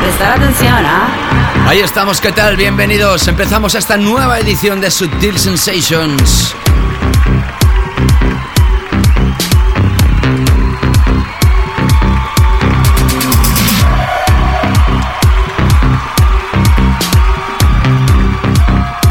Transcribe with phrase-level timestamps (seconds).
[0.00, 1.66] Prestar atención, ¿ah?
[1.68, 2.56] Ahí estamos, ¿qué tal?
[2.56, 3.28] Bienvenidos.
[3.28, 6.54] Empezamos esta nueva edición de Subtil Sensations.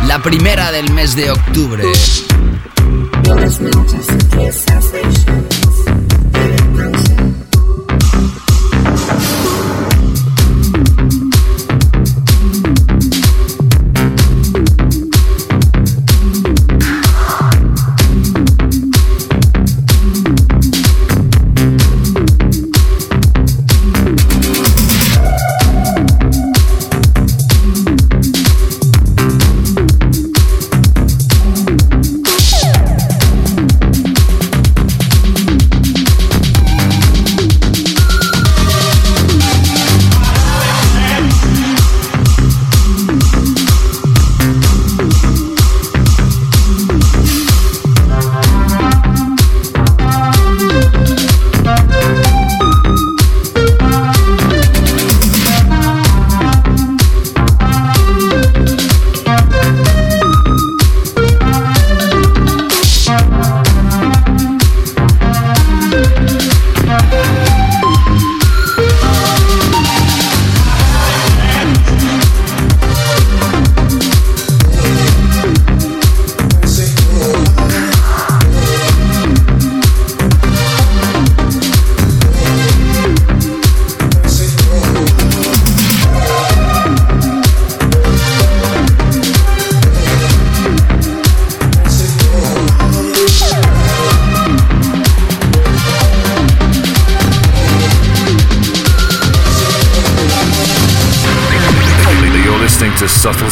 [0.07, 1.83] La primera del mes de octubre.
[3.23, 3.37] You're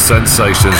[0.08, 0.74] Sensations.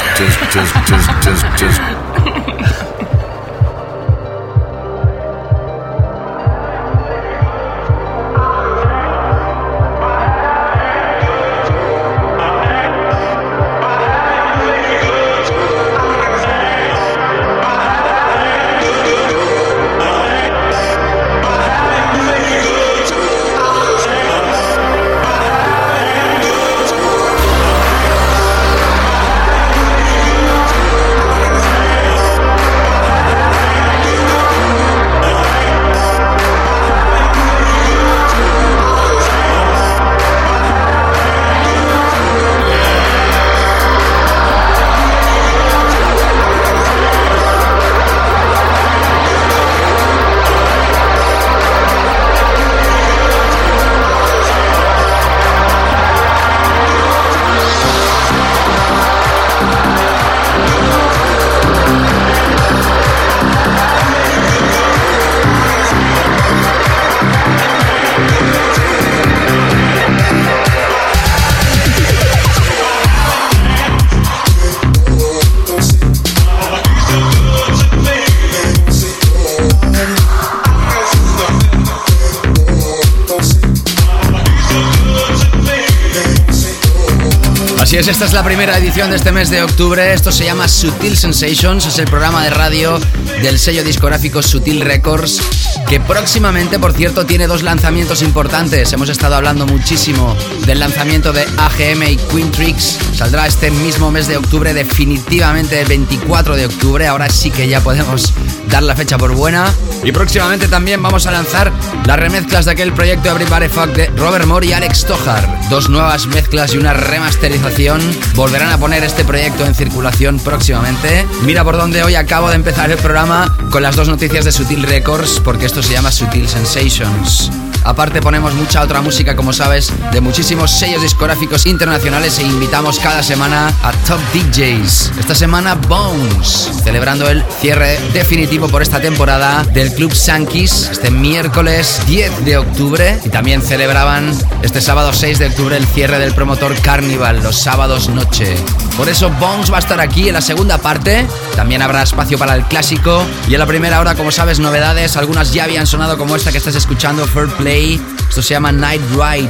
[87.99, 90.13] Es, esta es la primera edición de este mes de octubre.
[90.13, 93.01] Esto se llama Sutil Sensations, es el programa de radio
[93.43, 95.43] del sello discográfico Sutil Records,
[95.89, 98.93] que próximamente, por cierto, tiene dos lanzamientos importantes.
[98.93, 102.99] Hemos estado hablando muchísimo del lanzamiento de AGM y Queen Tricks.
[103.17, 107.05] Saldrá este mismo mes de octubre, definitivamente el 24 de octubre.
[107.09, 108.33] Ahora sí que ya podemos
[108.69, 109.75] dar la fecha por buena.
[110.05, 111.73] Y próximamente también vamos a lanzar
[112.07, 115.58] las remezclas de aquel proyecto Everybody Fuck de Robert Moore y Alex Tojar.
[115.71, 118.01] Dos nuevas mezclas y una remasterización.
[118.35, 121.27] Volverán a poner este proyecto en circulación próximamente.
[121.43, 124.83] Mira por dónde hoy acabo de empezar el programa con las dos noticias de Sutil
[124.83, 127.51] Records, porque esto se llama Sutil Sensations.
[127.89, 133.23] Aparte ponemos mucha otra música, como sabes, de muchísimos sellos discográficos internacionales e invitamos cada
[133.23, 135.13] semana a top DJs.
[135.19, 142.03] Esta semana Bones, celebrando el cierre definitivo por esta temporada del Club Sankis este miércoles
[142.07, 146.79] 10 de octubre y también celebraban este sábado 6 de octubre el cierre del promotor
[146.83, 148.55] Carnival los sábados noche.
[148.99, 151.25] Por eso Bones va a estar aquí en la segunda parte.
[151.55, 155.55] También habrá espacio para el clásico y en la primera hora, como sabes, novedades, algunas
[155.55, 157.78] ya habían sonado como esta que estás escuchando, Fair Play.
[157.79, 159.49] Esto se llama Night Ride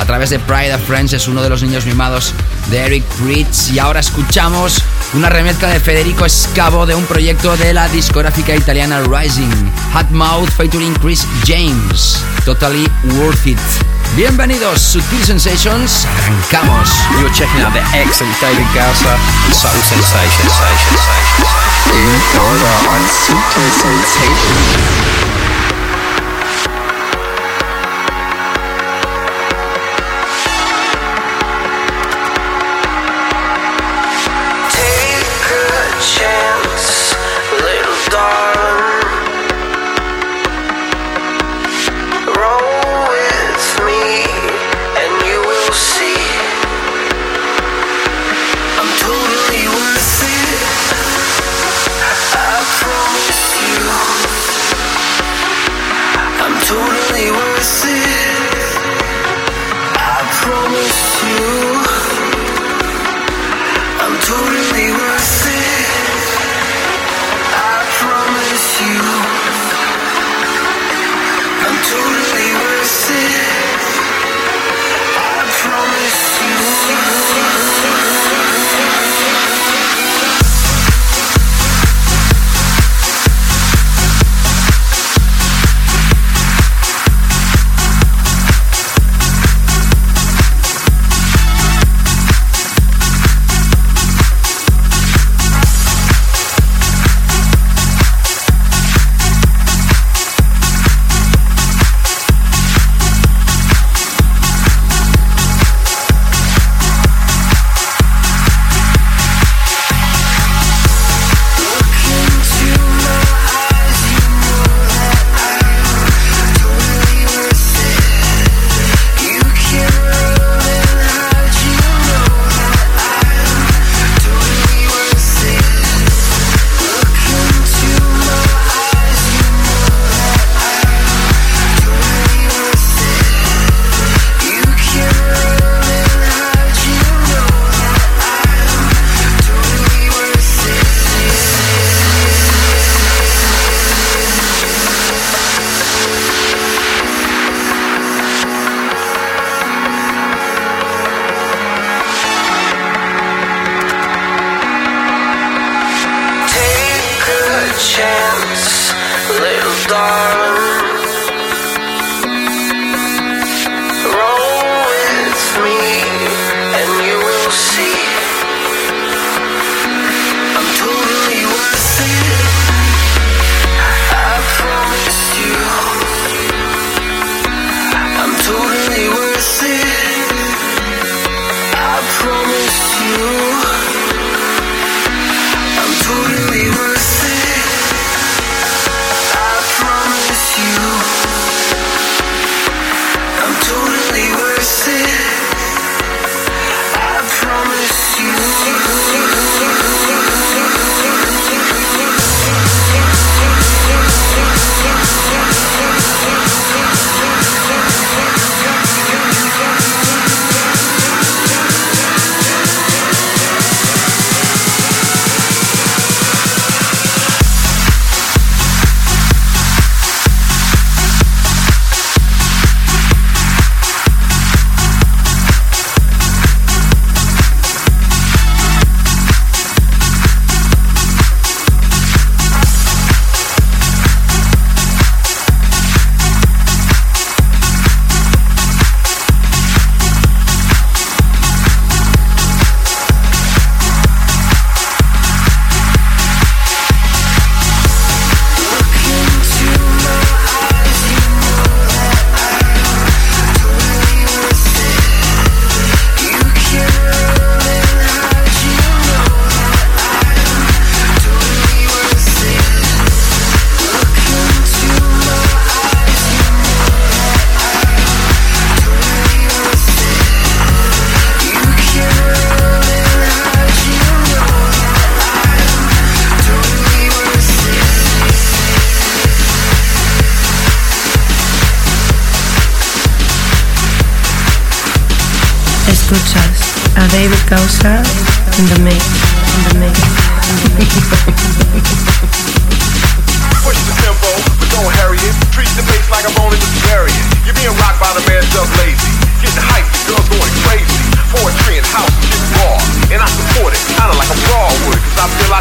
[0.00, 2.32] a través de Pride of Friends, es uno de los niños mimados
[2.68, 3.70] de Eric Pritz.
[3.70, 4.82] Y ahora escuchamos
[5.14, 10.48] una remezcla de Federico Scavo de un proyecto de la discográfica italiana Rising, Hot Mouth
[10.56, 12.18] featuring Chris James.
[12.44, 12.88] Totally
[13.20, 13.58] worth it.
[14.16, 16.90] Bienvenidos, Sutil Sensations, arrancamos.
[17.20, 19.16] You're checking out the excellent David Gausser,
[19.52, 20.52] Subtle Sensations.
[22.88, 25.29] On Subtle Sensations.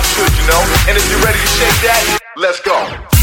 [0.01, 0.62] Should, you know.
[0.88, 3.19] And if you're ready to shake that, let's go.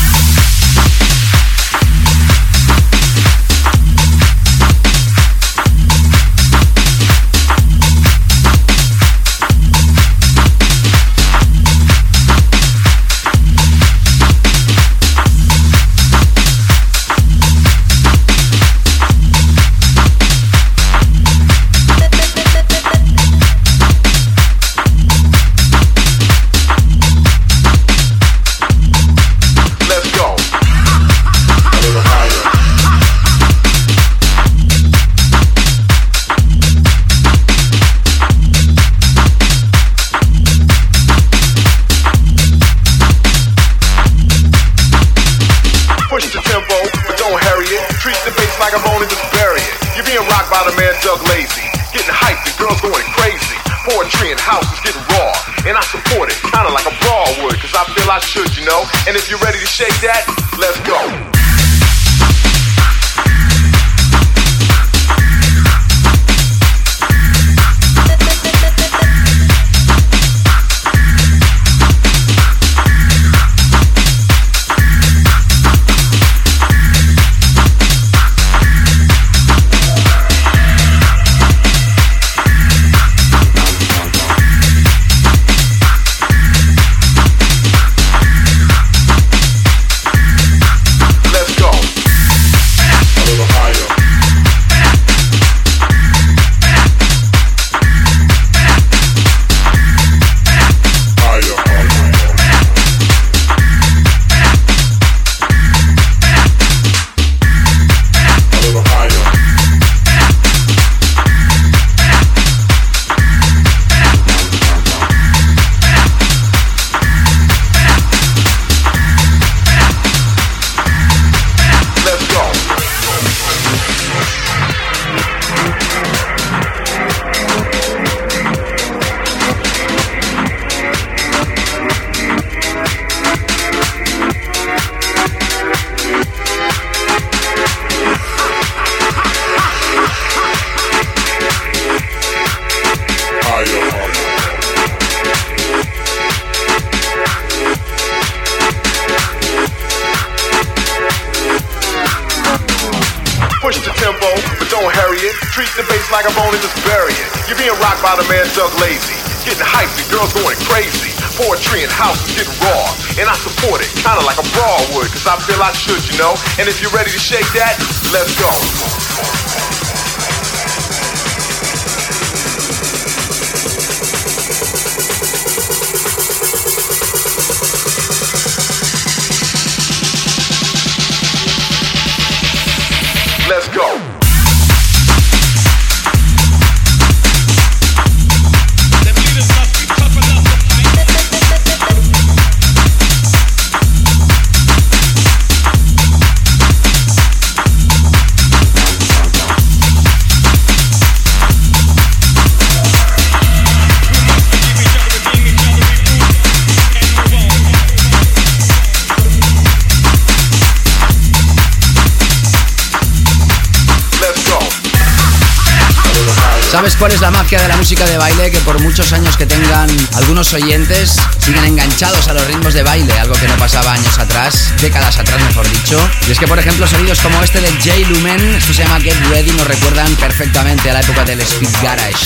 [216.87, 218.49] ¿Sabes cuál es la magia de la música de baile?
[218.49, 223.13] Que por muchos años que tengan algunos oyentes, siguen enganchados a los ritmos de baile,
[223.19, 225.99] algo que no pasaba años atrás, décadas atrás mejor dicho.
[226.29, 229.17] Y es que, por ejemplo, sonidos como este de Jay Lumen, esto se llama Get
[229.31, 232.25] Ready, nos recuerdan perfectamente a la época del Speed Garage.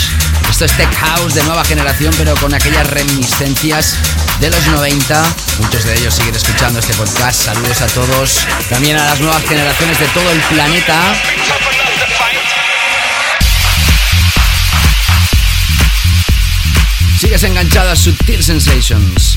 [0.51, 3.95] Esto es Tech House de nueva generación, pero con aquellas reminiscencias
[4.41, 5.25] de los 90.
[5.61, 7.47] Muchos de ellos siguen escuchando este podcast.
[7.47, 8.41] Saludos a todos.
[8.69, 11.15] También a las nuevas generaciones de todo el planeta.
[17.21, 19.37] Sigues enganchado a Sutil Sensations.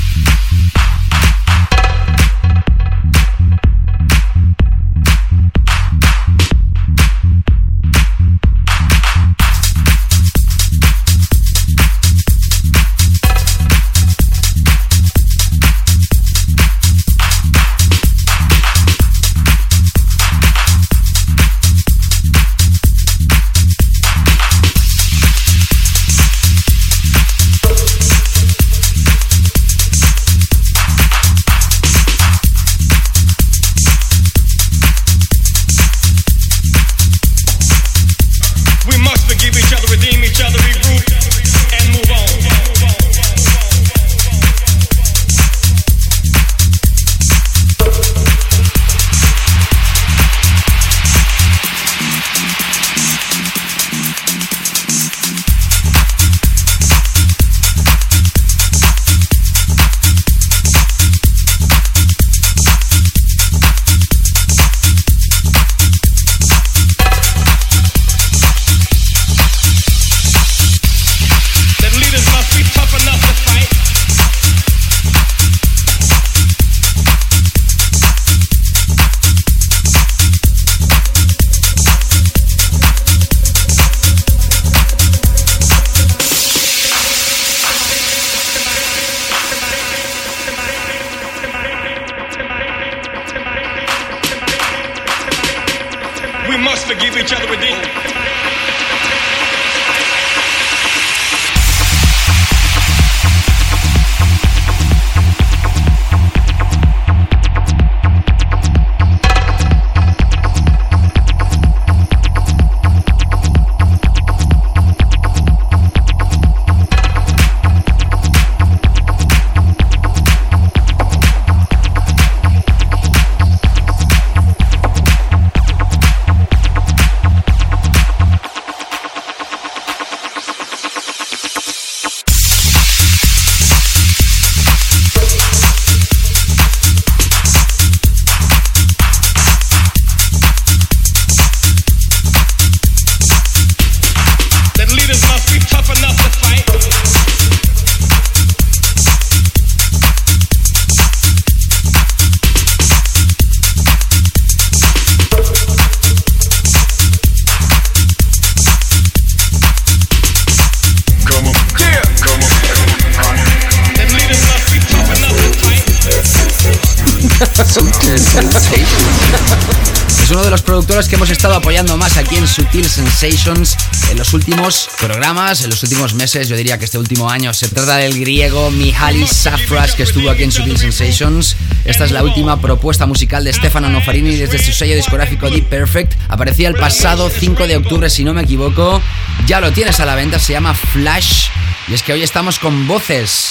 [170.24, 173.78] Es uno de los productores que hemos estado apoyando más aquí en Sutil Sensations
[174.10, 177.54] en los últimos programas, en los últimos meses, yo diría que este último año.
[177.54, 181.56] Se trata del griego Mihalis Safras que estuvo aquí en Sutil Sensations.
[181.86, 186.13] Esta es la última propuesta musical de Stefano Nofarini desde su sello discográfico Deep Perfect.
[186.28, 189.00] Aparecía el pasado 5 de octubre, si no me equivoco.
[189.46, 191.50] Ya lo tienes a la venta, se llama Flash.
[191.88, 193.50] Y es que hoy estamos con voces.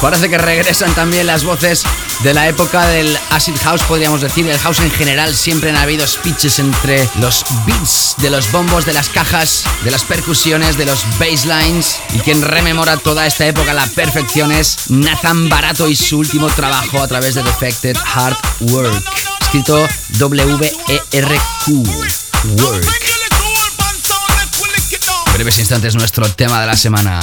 [0.00, 1.82] Parece que regresan también las voces
[2.22, 5.36] de la época del acid house, podríamos decir, el house en general.
[5.36, 10.04] Siempre han habido speeches entre los beats de los bombos, de las cajas, de las
[10.04, 12.00] percusiones, de los basslines.
[12.14, 16.48] Y quien rememora toda esta época a la perfección es Nathan Barato y su último
[16.48, 19.04] trabajo a través de Defected Hard Work,
[19.42, 19.86] escrito
[20.18, 21.84] W-E-R-Q.
[22.62, 22.88] Work.
[25.26, 27.20] En breves instantes nuestro tema de la semana.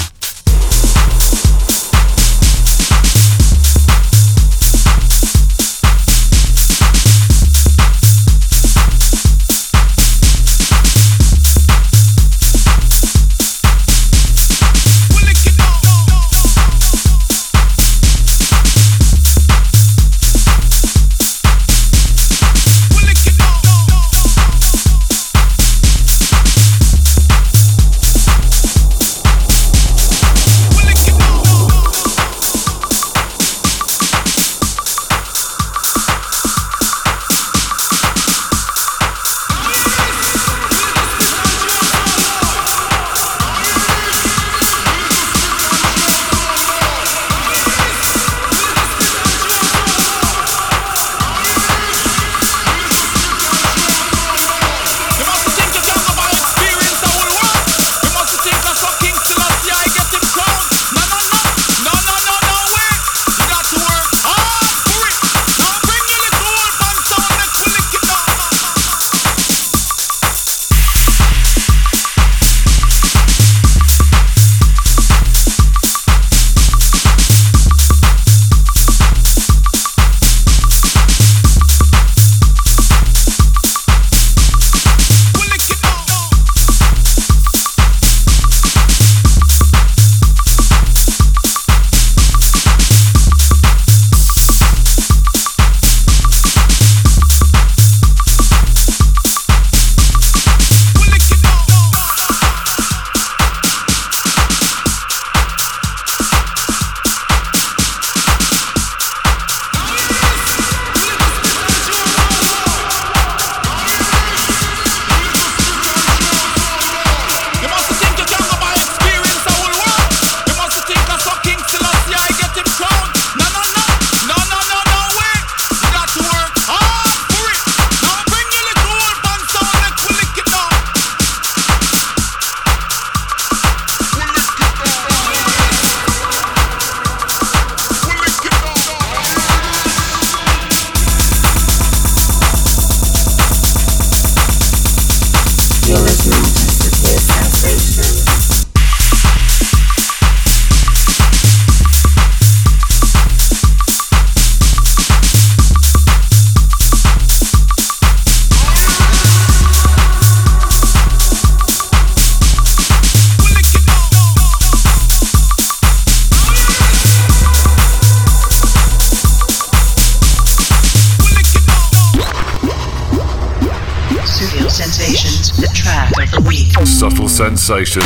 [177.67, 178.05] Sensation.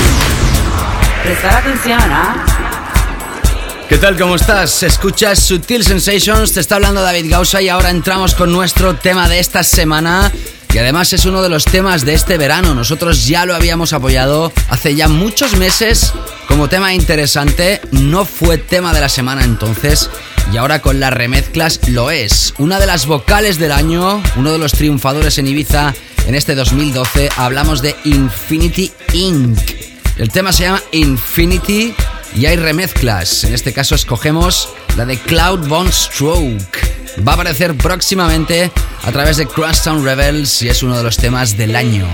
[1.24, 2.46] Prestar atención, ¿ah?
[3.88, 4.18] ¿Qué tal?
[4.18, 4.82] ¿Cómo estás?
[4.82, 9.38] Escuchas Sutil Sensations, te está hablando David Gausa y ahora entramos con nuestro tema de
[9.38, 10.32] esta semana.
[10.74, 12.74] Y además es uno de los temas de este verano.
[12.74, 16.12] Nosotros ya lo habíamos apoyado hace ya muchos meses
[16.48, 17.82] como tema interesante.
[17.92, 20.10] No fue tema de la semana entonces.
[20.52, 22.56] Y ahora con las remezclas lo es.
[22.58, 25.94] Una de las vocales del año, uno de los triunfadores en Ibiza
[26.32, 27.30] en este 2012.
[27.36, 29.60] Hablamos de Infinity Inc.
[30.16, 31.94] El tema se llama Infinity
[32.34, 33.44] y hay remezclas.
[33.44, 36.80] En este caso escogemos la de Cloud Bone Stroke.
[37.28, 38.72] Va a aparecer próximamente
[39.04, 42.08] a través de Crosstown Rebels y es uno de los temas del año.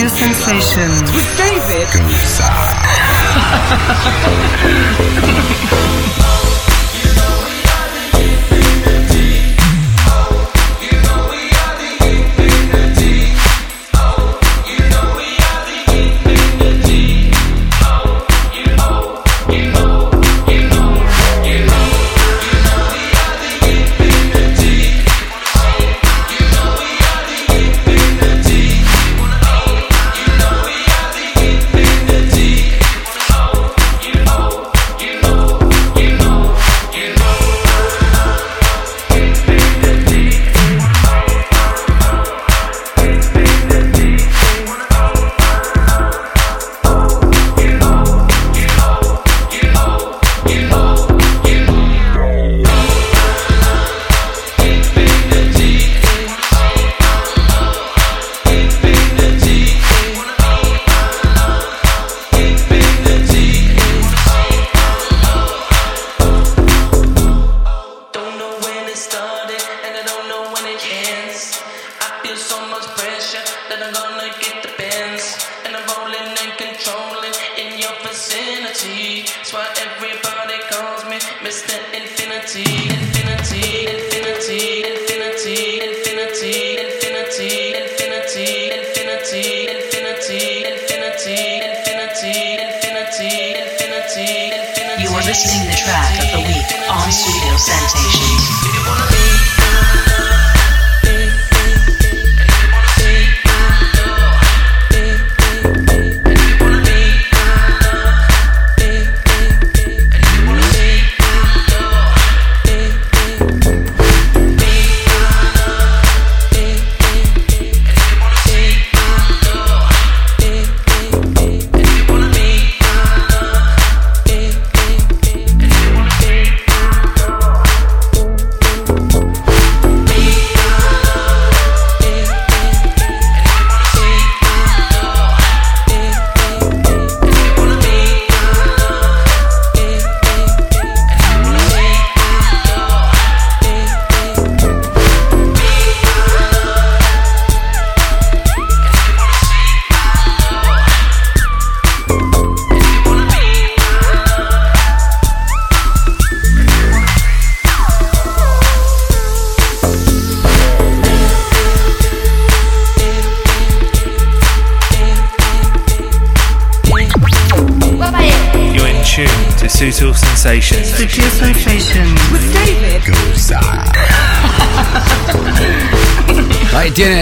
[0.00, 1.12] Sutil Sensations.
[1.12, 2.48] With David Goza.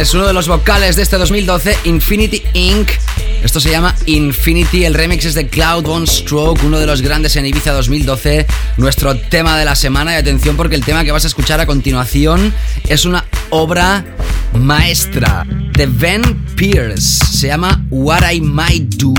[0.08, 2.88] es uno de los vocales de este 2012, Infinity Inc.
[3.42, 7.36] Esto se llama Infinity, el remix es de Cloud One Stroke, uno de los grandes
[7.36, 8.46] en Ibiza 2012,
[8.78, 11.66] nuestro tema de la semana y atención porque el tema que vas a escuchar a
[11.66, 12.54] continuación
[12.88, 14.02] es una obra
[14.54, 15.44] maestra
[15.74, 16.22] de Ben
[16.56, 19.12] Pierce, se llama What I Might Do,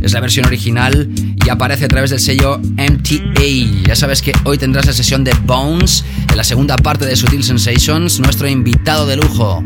[0.00, 1.08] es la versión original
[1.48, 3.86] aparece a través del sello MTA.
[3.86, 7.42] Ya sabes que hoy tendrás la sesión de Bones en la segunda parte de Sutil
[7.42, 9.64] Sensations, nuestro invitado de lujo.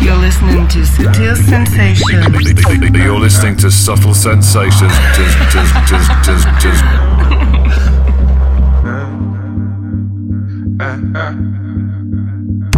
[0.00, 2.10] You're listening to Sutil Sensations.
[2.92, 4.92] You're listening to Subtle Sensations.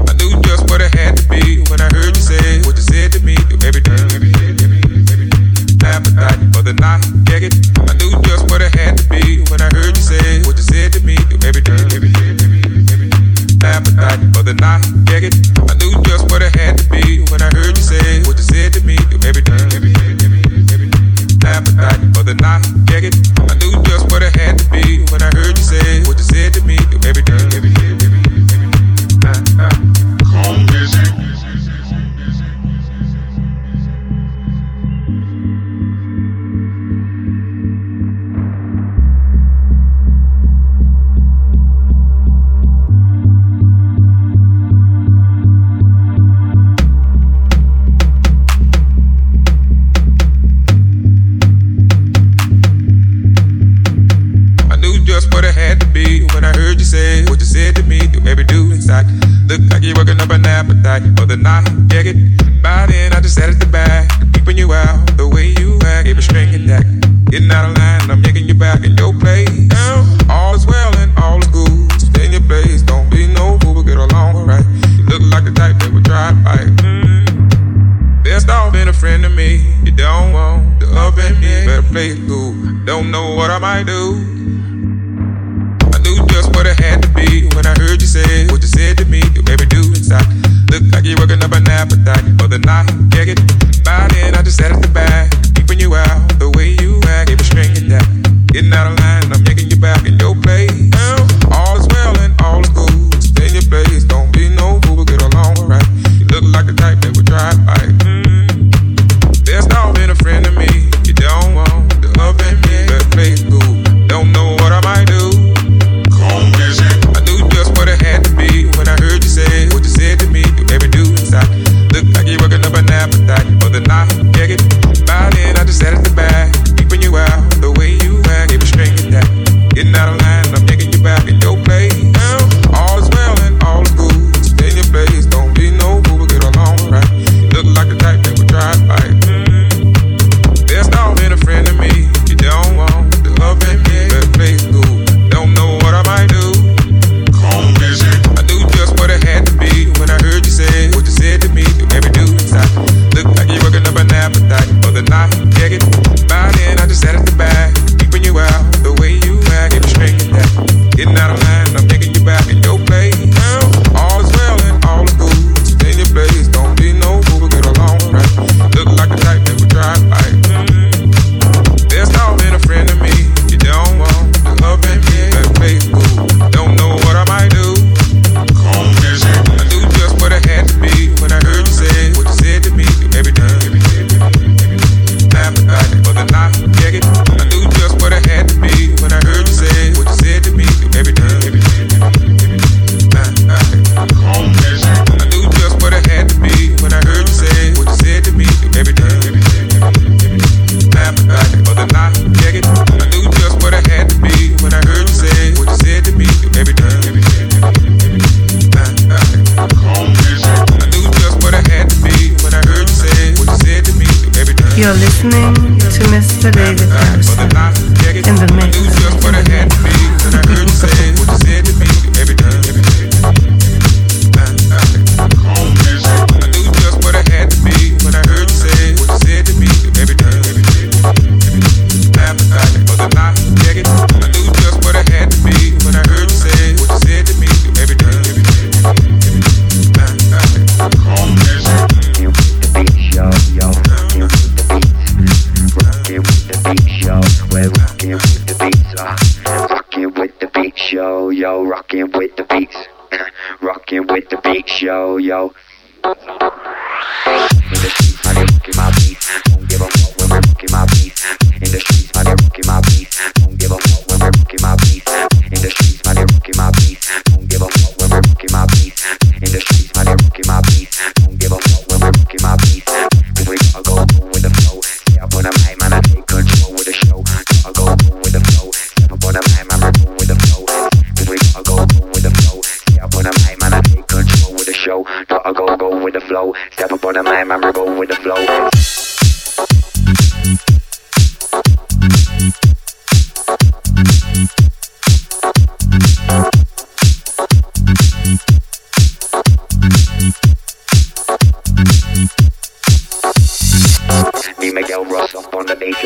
[0.06, 2.82] I knew just what I had to be when I heard you say what you
[2.82, 3.36] said to me.
[3.64, 4.43] Everything, everything.
[6.66, 7.24] another night.
[7.24, 7.54] Get it?
[7.78, 9.83] I knew just what it had to be when I heard.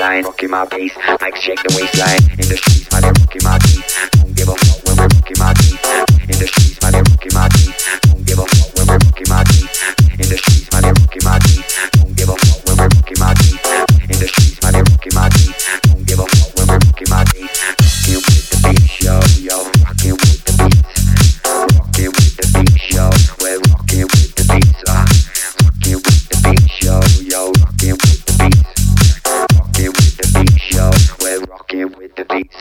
[0.08, 0.92] line, rocking my bass.
[1.20, 2.22] Mics shake the waistline.
[2.32, 4.10] In the streets, man, they rocking my beats.
[4.10, 5.88] Don't give a fuck when we're rocking my beats.
[6.22, 6.77] In the streets.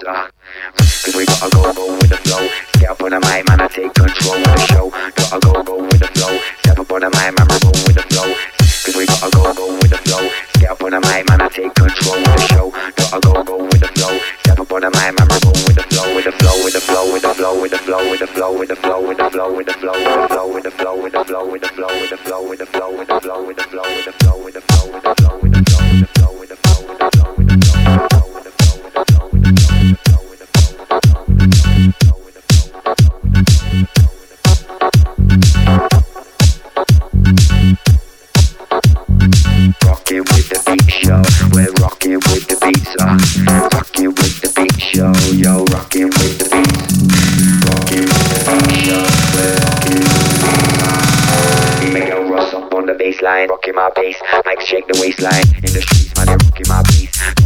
[0.08, 2.48] Cause we gotta go, go with the flow.
[2.80, 4.88] Step up on the mic, man, I take control of the show.
[5.20, 6.32] Gotta go, go with the flow.
[6.63, 8.32] Step up on the mic, man, roll with the flow.
[8.88, 10.24] Cause we gotta go, go with the flow.
[10.56, 12.72] Step up on the mic, man, I take control of the show.
[12.96, 14.15] Gotta go, go with the flow.
[14.48, 17.12] Step up on the mic, man, roll with the with the flow, with the flow,
[17.12, 19.52] with the flow, with the flow, with the flow, with the flow, with the flow,
[19.52, 21.52] with the flow, with the flow, with the flow, with the flow, with the flow,
[21.52, 21.77] with the flow.
[53.45, 55.45] Rocking my bass, like shake the waistline.
[55.58, 57.37] In the streets, man, they're rocking my beats.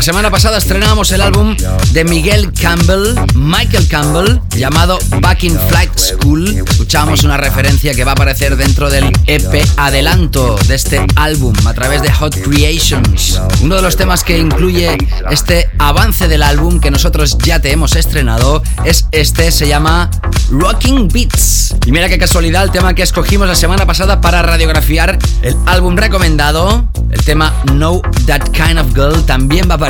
[0.00, 1.54] La semana pasada estrenamos el álbum
[1.92, 6.48] de Miguel Campbell, Michael Campbell, llamado Back in Flight School.
[6.66, 11.74] Escuchamos una referencia que va a aparecer dentro del EP adelanto de este álbum a
[11.74, 13.42] través de Hot Creations.
[13.60, 14.96] Uno de los temas que incluye
[15.30, 20.10] este avance del álbum que nosotros ya te hemos estrenado es este, se llama
[20.50, 21.74] Rocking Beats.
[21.84, 25.94] Y mira qué casualidad el tema que escogimos la semana pasada para radiografiar el álbum
[25.94, 29.89] recomendado, el tema Know That Kind of Girl, también va a aparecer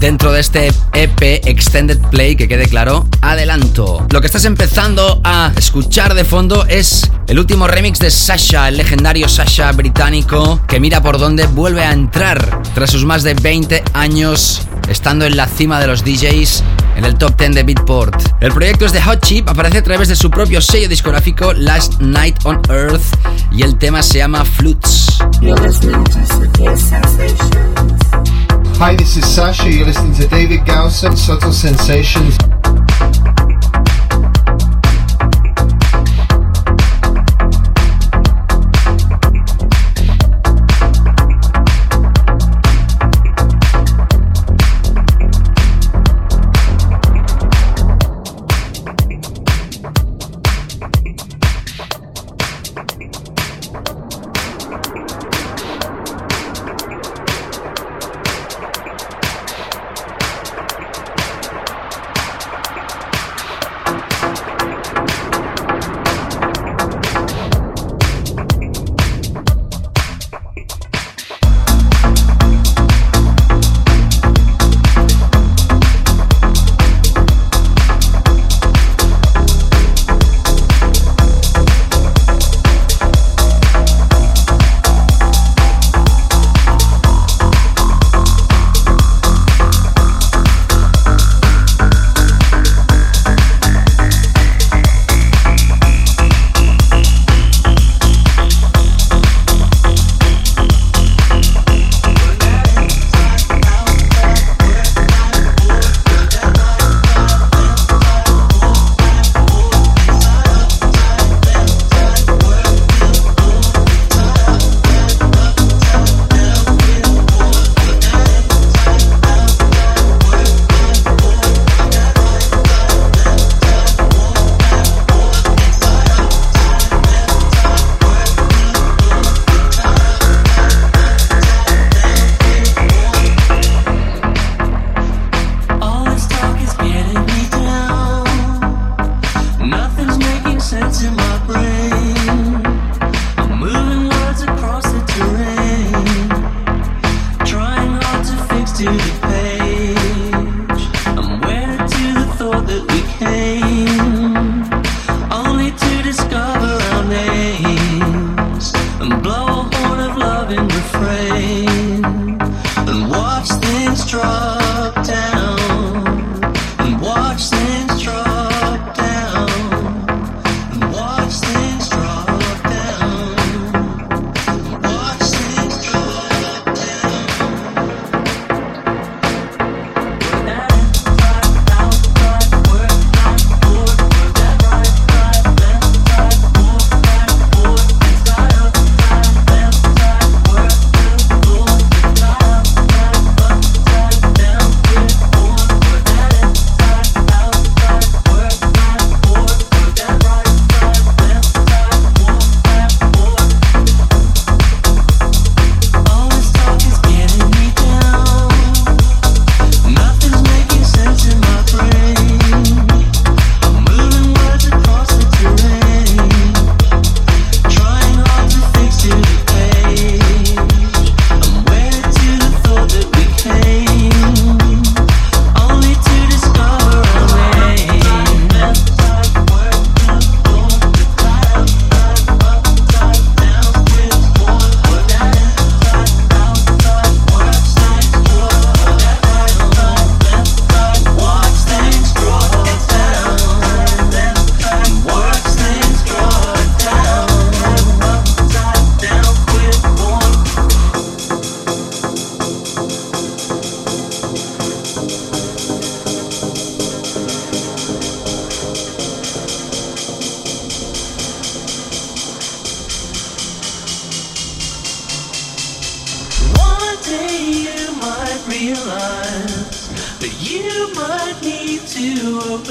[0.00, 4.06] dentro de este EP Extended Play, que quede claro, adelanto.
[4.10, 8.76] Lo que estás empezando a escuchar de fondo es el último remix de Sasha, el
[8.76, 13.82] legendario Sasha británico, que mira por dónde vuelve a entrar tras sus más de 20
[13.92, 16.62] años estando en la cima de los DJs
[16.96, 18.14] en el top 10 de Beatport.
[18.40, 22.00] El proyecto es de Hot Chip, aparece a través de su propio sello discográfico Last
[22.00, 23.02] Night on Earth
[23.52, 25.18] y el tema se llama Flutes.
[28.80, 29.70] Hi, this is Sasha.
[29.70, 32.38] You're listening to David Gausser, Subtle Sensations.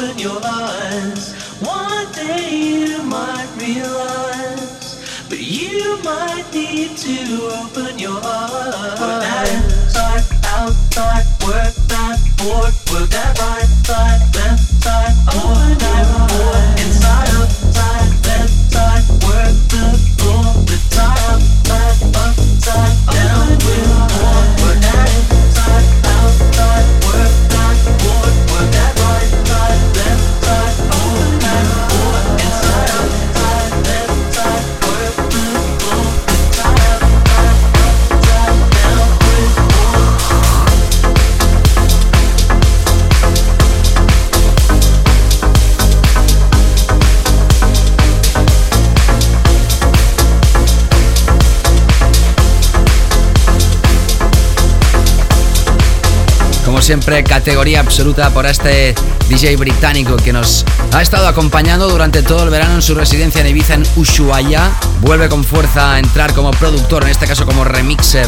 [0.09, 1.33] Open your eyes.
[1.61, 8.99] One day you might realize but you might need to open your eyes.
[8.99, 16.29] Work that inside, outside, work that board, work that right side, left side, work that
[16.29, 17.58] board, inside, outside,
[56.89, 58.95] siempre, categoría absoluta por este
[59.29, 63.47] DJ británico que nos ha estado acompañando durante todo el verano en su residencia en
[63.47, 64.71] Ibiza en Ushuaia.
[65.01, 68.27] Vuelve con fuerza a entrar como productor, en este caso como remixer,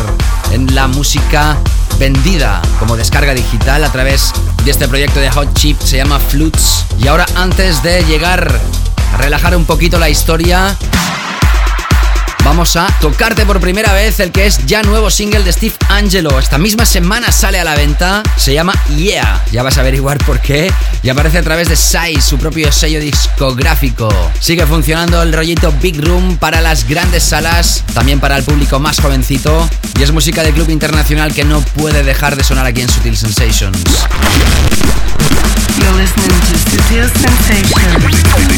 [0.51, 1.57] en la música
[1.97, 4.31] vendida como descarga digital a través
[4.63, 6.85] de este proyecto de Hot Chip, se llama Flutes.
[6.99, 8.61] Y ahora, antes de llegar
[9.11, 10.77] a relajar un poquito la historia,
[12.51, 16.37] Vamos a tocarte por primera vez el que es ya nuevo single de Steve Angelo.
[16.37, 18.23] Esta misma semana sale a la venta.
[18.35, 19.45] Se llama Yeah.
[19.53, 20.69] Ya vas a averiguar por qué.
[21.01, 24.09] Y aparece a través de Size, su propio sello discográfico.
[24.41, 28.99] Sigue funcionando el rollito Big Room para las grandes salas, también para el público más
[28.99, 29.69] jovencito.
[29.97, 33.15] Y es música de club internacional que no puede dejar de sonar aquí en Sutil
[33.15, 33.79] Sensations.
[35.81, 36.57] You're listening to
[37.07, 37.71] Sensations.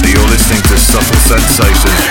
[0.06, 2.04] You're listening to Subtle Sensations.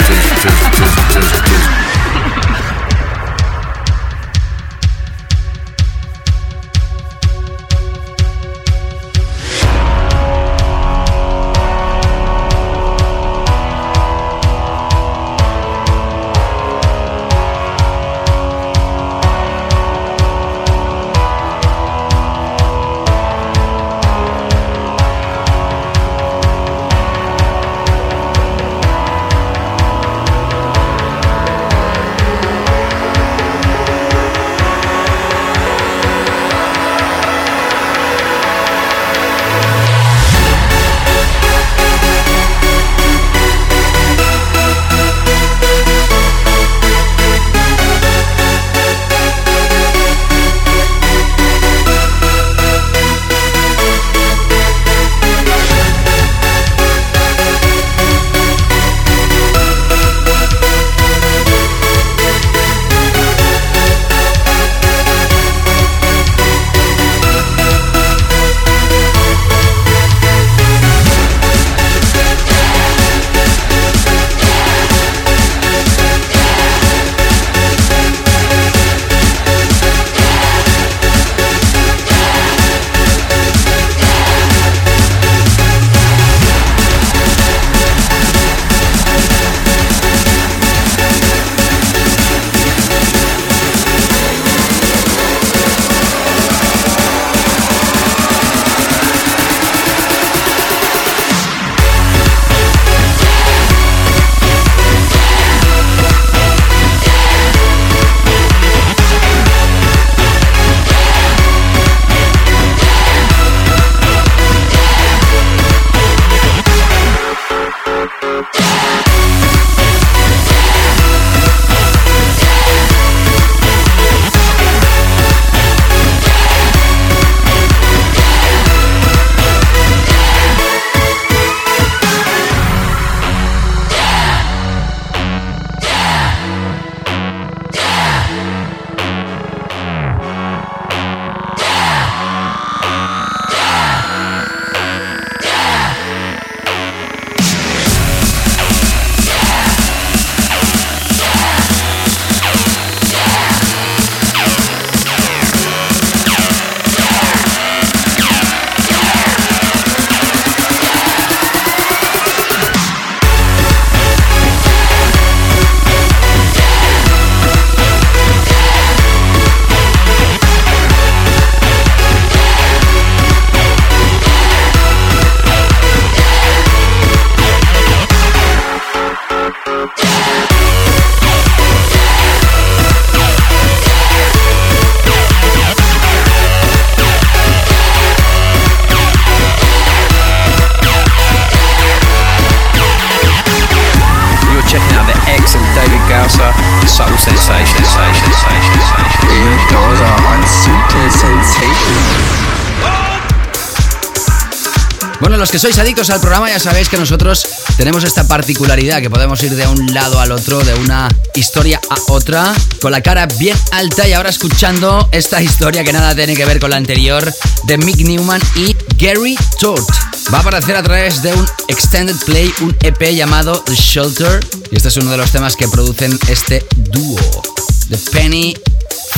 [205.52, 207.46] Que sois adictos al programa ya sabéis que nosotros
[207.76, 212.10] tenemos esta particularidad que podemos ir de un lado al otro, de una historia a
[212.10, 216.46] otra, con la cara bien alta y ahora escuchando esta historia que nada tiene que
[216.46, 217.30] ver con la anterior
[217.64, 219.84] de Mick Newman y Gary Todd.
[220.32, 224.40] Va a aparecer a través de un extended play, un EP llamado The Shelter
[224.70, 227.42] y este es uno de los temas que producen este dúo,
[227.90, 228.56] The Penny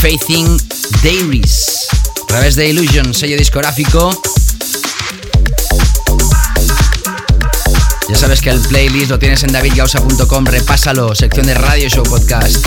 [0.01, 0.61] Faithing
[1.01, 1.87] Diaries.
[2.25, 4.21] A través de Illusion, sello discográfico,
[8.15, 12.65] Ya sabes que el playlist lo tienes en davidgausa.com, repásalo, sección de Radio Show Podcast.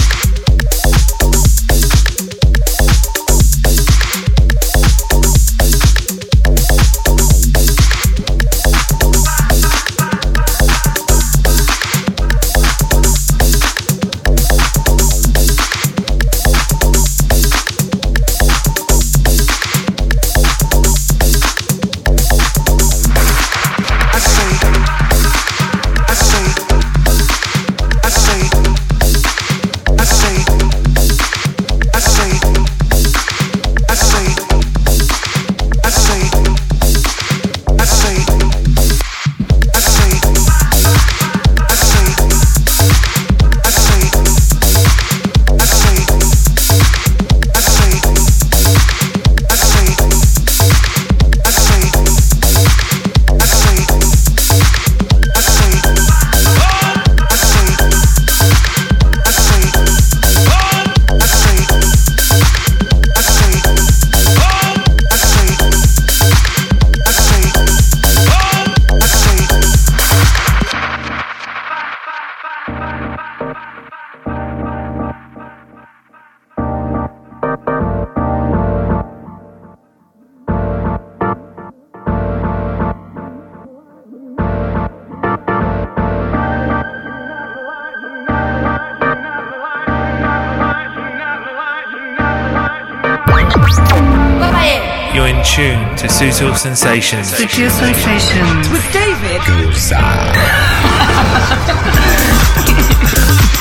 [96.57, 97.27] Sensations.
[97.33, 98.69] Sutil Sensations.
[98.69, 99.41] With David.
[99.69, 99.97] Estás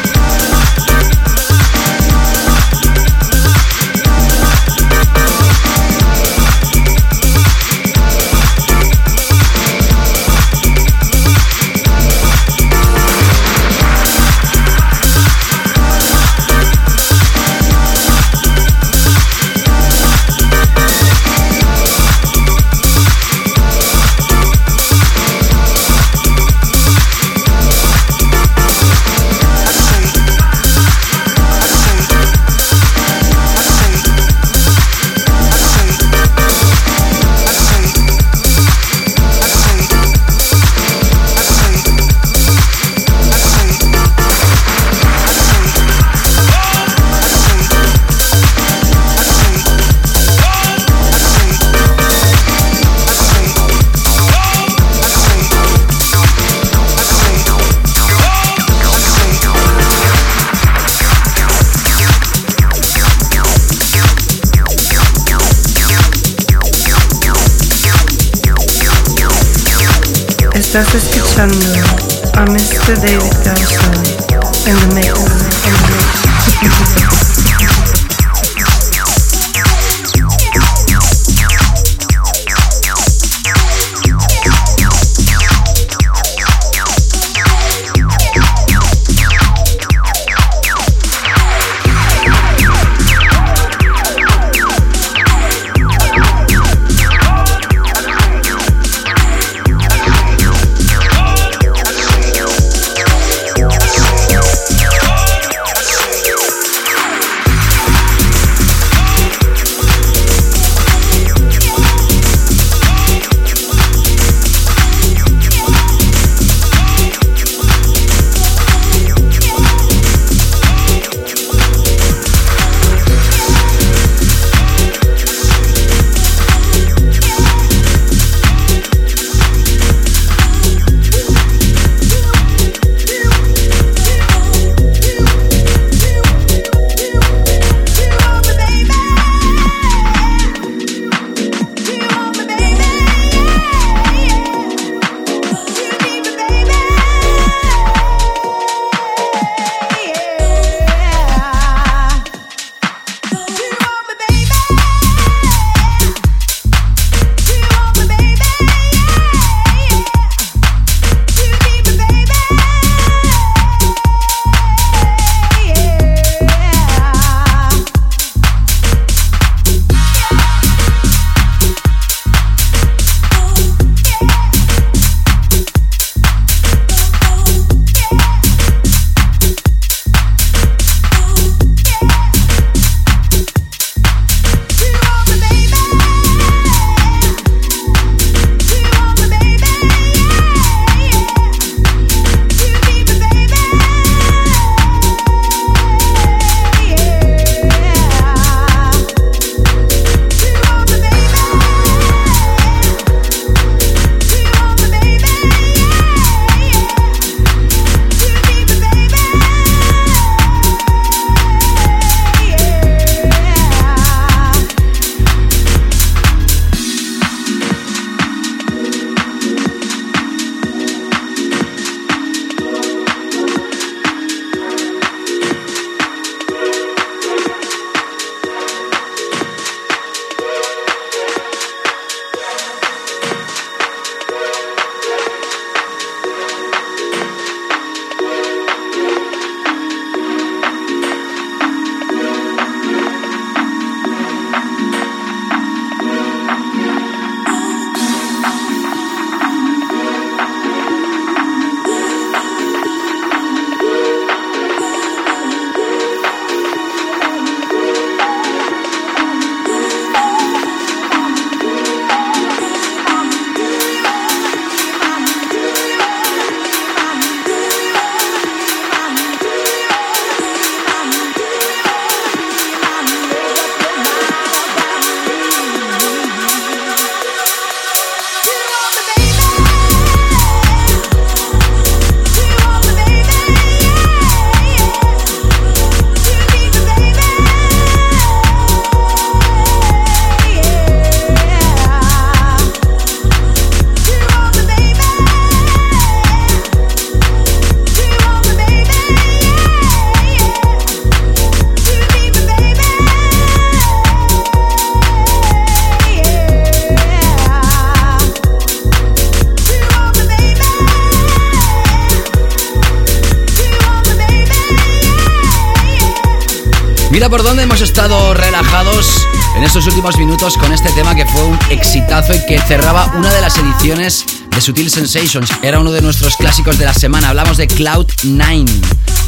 [320.86, 324.90] este tema que fue un exitazo y que cerraba una de las ediciones de Sutil
[324.90, 325.50] Sensations.
[325.62, 327.30] Era uno de nuestros clásicos de la semana.
[327.30, 328.66] Hablamos de Cloud 9.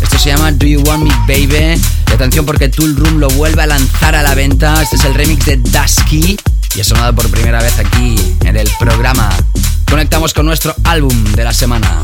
[0.02, 1.82] Esto se llama Do You Want Me Baby.
[2.10, 4.82] Y atención porque Tool Room lo vuelve a lanzar a la venta.
[4.84, 6.38] Este es el remix de Dusky
[6.76, 9.30] y ha sonado por primera vez aquí en el programa.
[9.90, 12.04] Conectamos con nuestro álbum de la semana.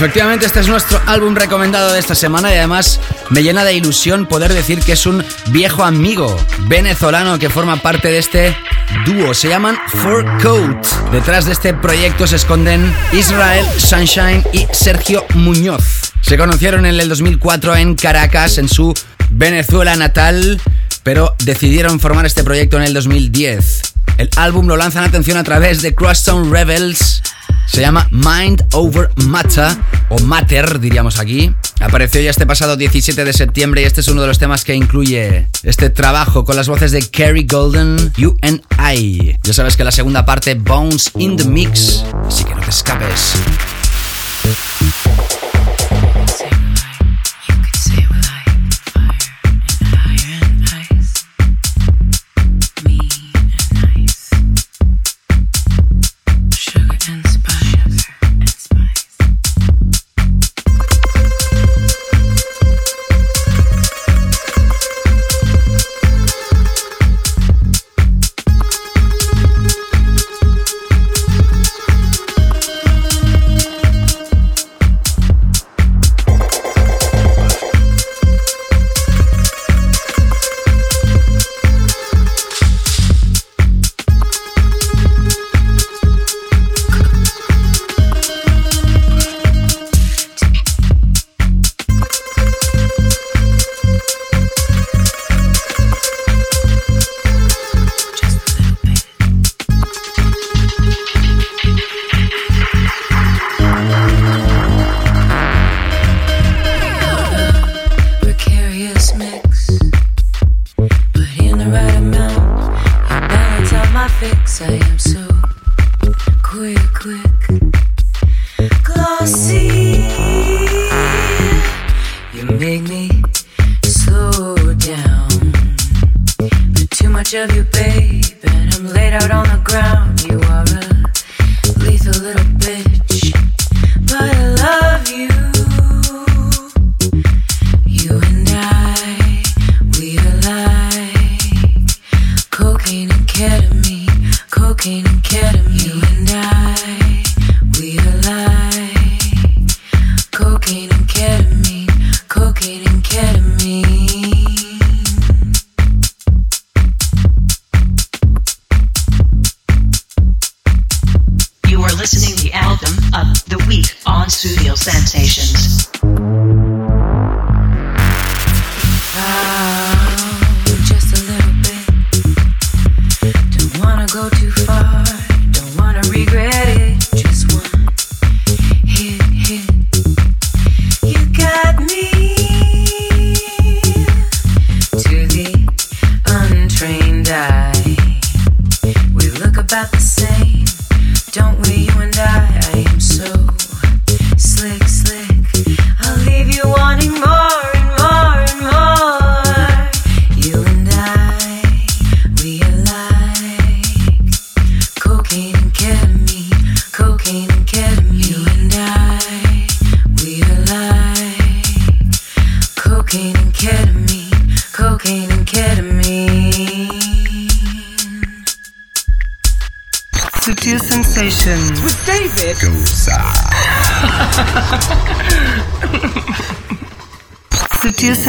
[0.00, 2.98] Efectivamente, este es nuestro álbum recomendado de esta semana y además
[3.28, 6.34] me llena de ilusión poder decir que es un viejo amigo
[6.68, 8.56] venezolano que forma parte de este
[9.04, 9.34] dúo.
[9.34, 10.86] Se llaman Four Coat.
[11.12, 16.14] Detrás de este proyecto se esconden Israel Sunshine y Sergio Muñoz.
[16.22, 18.94] Se conocieron en el 2004 en Caracas, en su
[19.28, 20.62] Venezuela natal,
[21.02, 23.82] pero decidieron formar este proyecto en el 2010.
[24.16, 27.20] El álbum lo lanzan atención a través de Crosstown Rebels.
[27.70, 29.68] Se llama Mind Over Matter,
[30.08, 31.54] o Matter diríamos aquí.
[31.78, 34.74] Apareció ya este pasado 17 de septiembre y este es uno de los temas que
[34.74, 39.36] incluye este trabajo con las voces de Kerry Golden, You and I.
[39.44, 43.34] Ya sabes que la segunda parte, Bones in the Mix, así que no te escapes.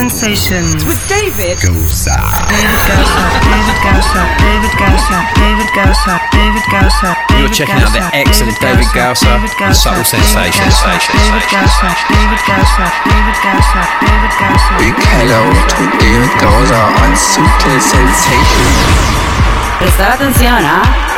[0.10, 0.82] Sensations.
[0.82, 2.18] With David David Gausa,
[2.49, 7.10] David Gausa, David Gausa, David Gausa, David Gausa.
[7.38, 10.82] You're checking out the excellent David Gausser and Subtle Sensations.
[10.82, 14.74] David Gausa, David Gausa, David Gausa, David Gausa.
[14.82, 18.74] Big hello to David Gausser on Sutil Sensations.
[19.78, 21.11] Prestar atención, ¿ah?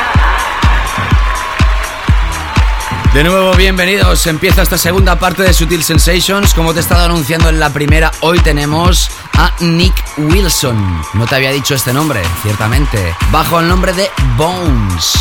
[3.14, 4.26] De nuevo, bienvenidos.
[4.26, 6.56] Empieza esta segunda parte de Sutil Sensations.
[6.56, 11.04] Como te he estado anunciando en la primera, hoy tenemos a Nick Wilson.
[11.14, 13.16] No te había dicho este nombre, ciertamente.
[13.32, 15.14] Bajo el nombre de Bones.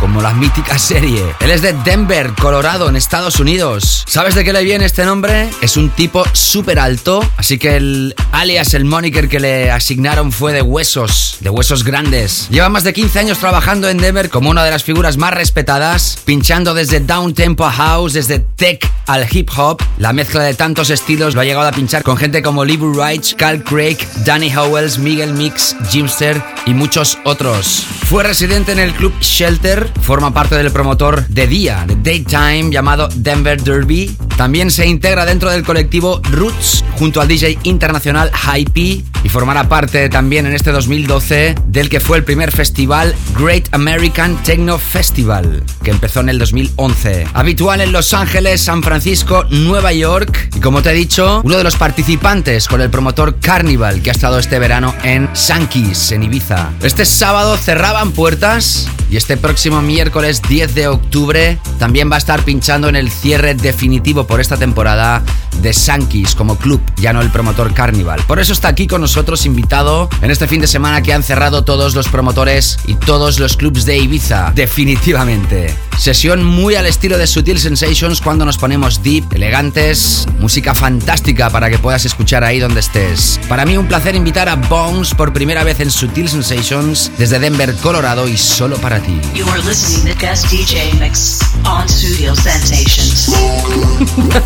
[0.00, 1.22] Como la mítica serie.
[1.40, 4.04] Él es de Denver, Colorado, en Estados Unidos.
[4.06, 5.48] ¿Sabes de qué le viene este nombre?
[5.60, 10.52] Es un tipo súper alto, así que el alias, el moniker que le asignaron fue
[10.52, 12.48] de huesos, de huesos grandes.
[12.50, 16.18] Lleva más de 15 años trabajando en Denver como una de las figuras más respetadas,
[16.24, 19.82] pinchando desde down tempo house, desde tech al hip hop.
[19.98, 23.34] La mezcla de tantos estilos lo ha llegado a pinchar con gente como Lee Wright,
[23.36, 27.84] Carl Craig, Danny Howells, Miguel Mix, Jimster y muchos otros.
[28.08, 33.08] Fue residente en el club Shelter, forma parte del promotor de día, de daytime, llamado
[33.14, 34.16] Denver Derby.
[34.36, 40.08] También se integra dentro del colectivo Roots junto al DJ internacional Hype y formará parte
[40.08, 45.90] también en este 2012 del que fue el primer festival Great American Techno Festival, que
[45.90, 47.26] empezó en el 2011.
[47.34, 51.64] Habitual en Los Ángeles, San Francisco, Nueva York y como te he dicho, uno de
[51.64, 56.70] los participantes con el promotor Carnival que ha estado este verano en Sankis, en Ibiza.
[56.82, 62.42] Este sábado cerraban puertas y este próximo miércoles 10 de octubre también va a estar
[62.42, 65.22] pinchando en el cierre definitivo por esta temporada
[65.62, 68.22] de Sankis como club, ya no el promotor Carnival.
[68.26, 71.64] Por eso está aquí con nosotros invitado en este fin de semana que han cerrado
[71.64, 75.74] todos los promotores y todos los clubs de Ibiza, definitivamente.
[75.98, 81.70] Sesión muy al estilo de Sutil Sensations cuando nos ponemos deep, elegantes, música fantástica para
[81.70, 83.40] que puedas escuchar ahí donde estés.
[83.48, 87.74] Para mí un placer invitar a Bones por primera vez en Sutil Sensations desde Denver,
[87.76, 89.18] Colorado y solo para ti.
[89.66, 93.26] Listening to guest DJ mix on Studio Sensations.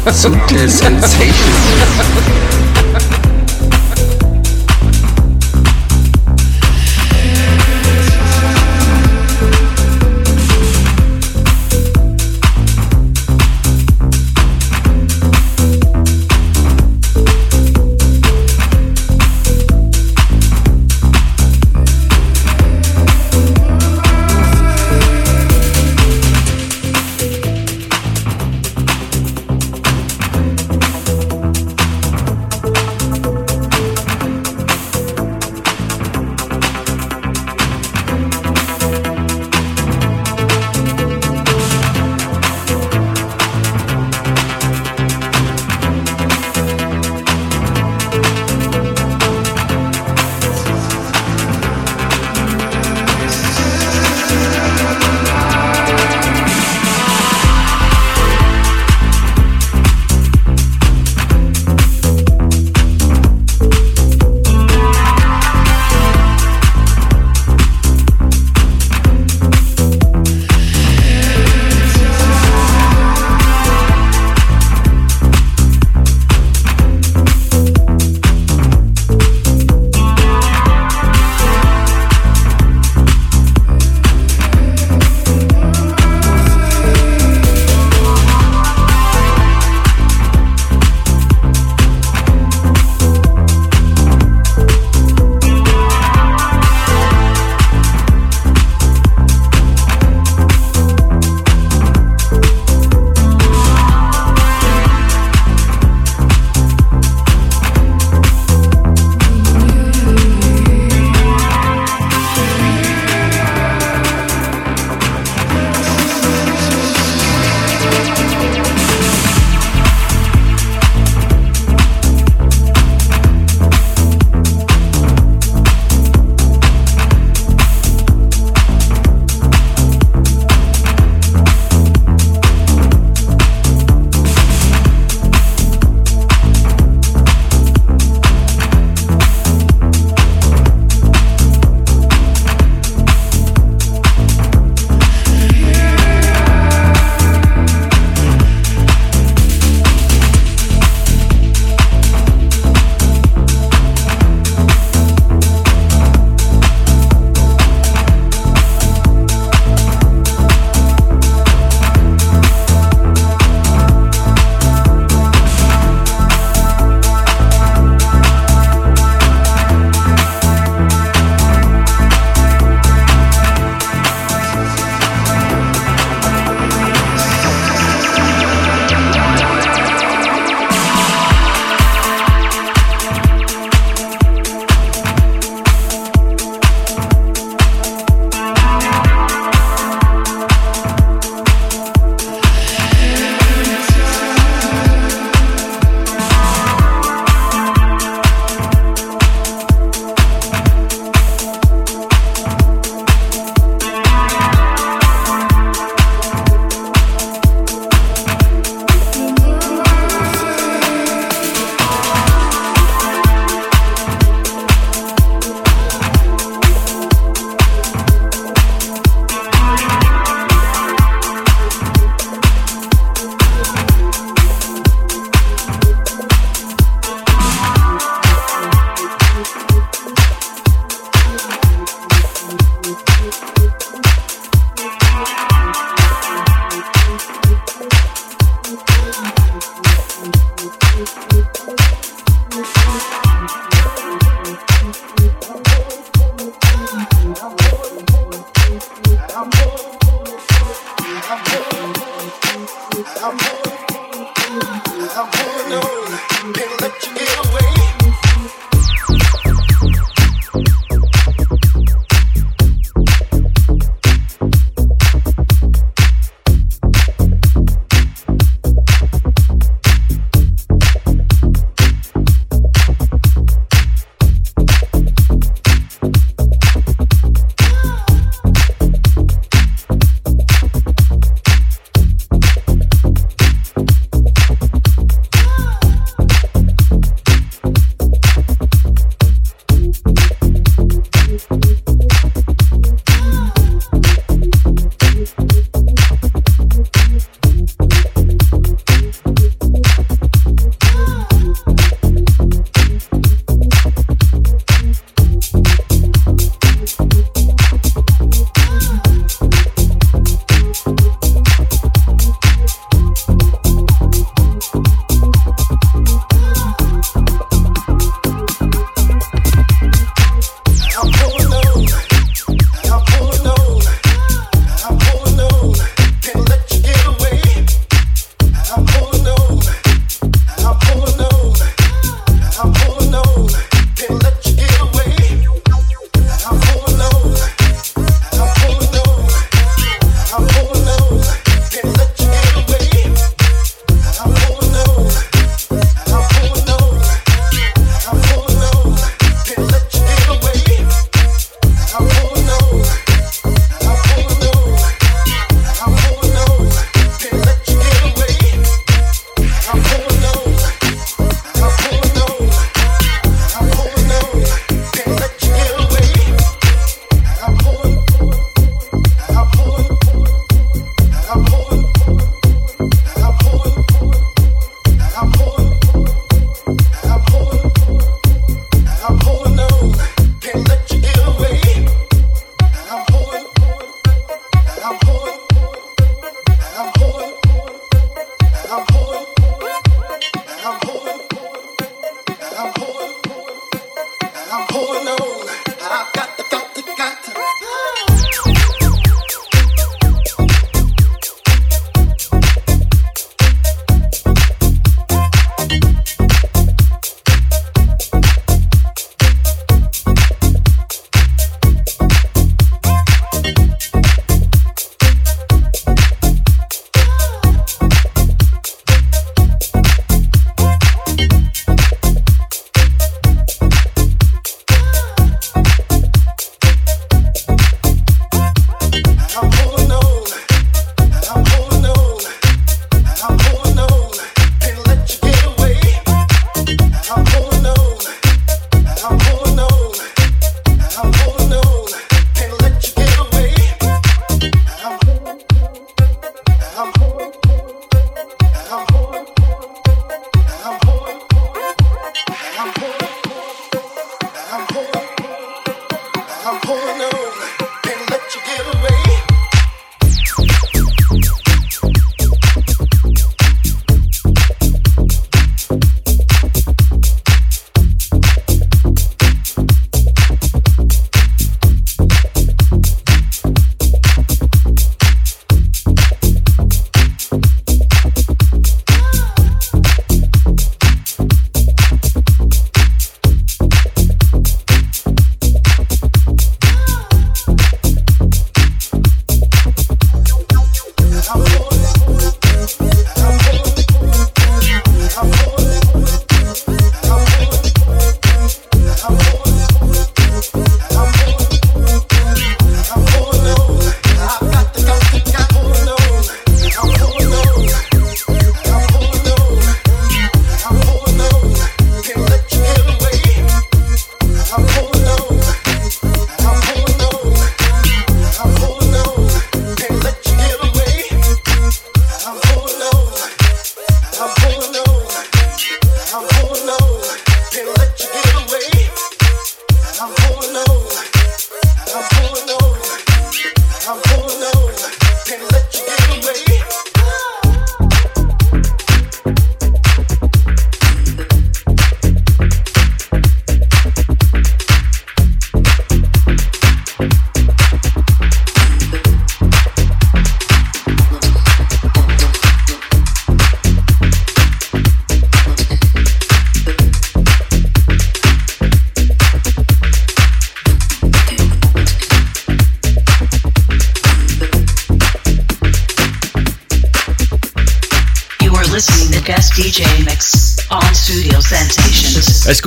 [0.09, 2.01] Sutil Sensations.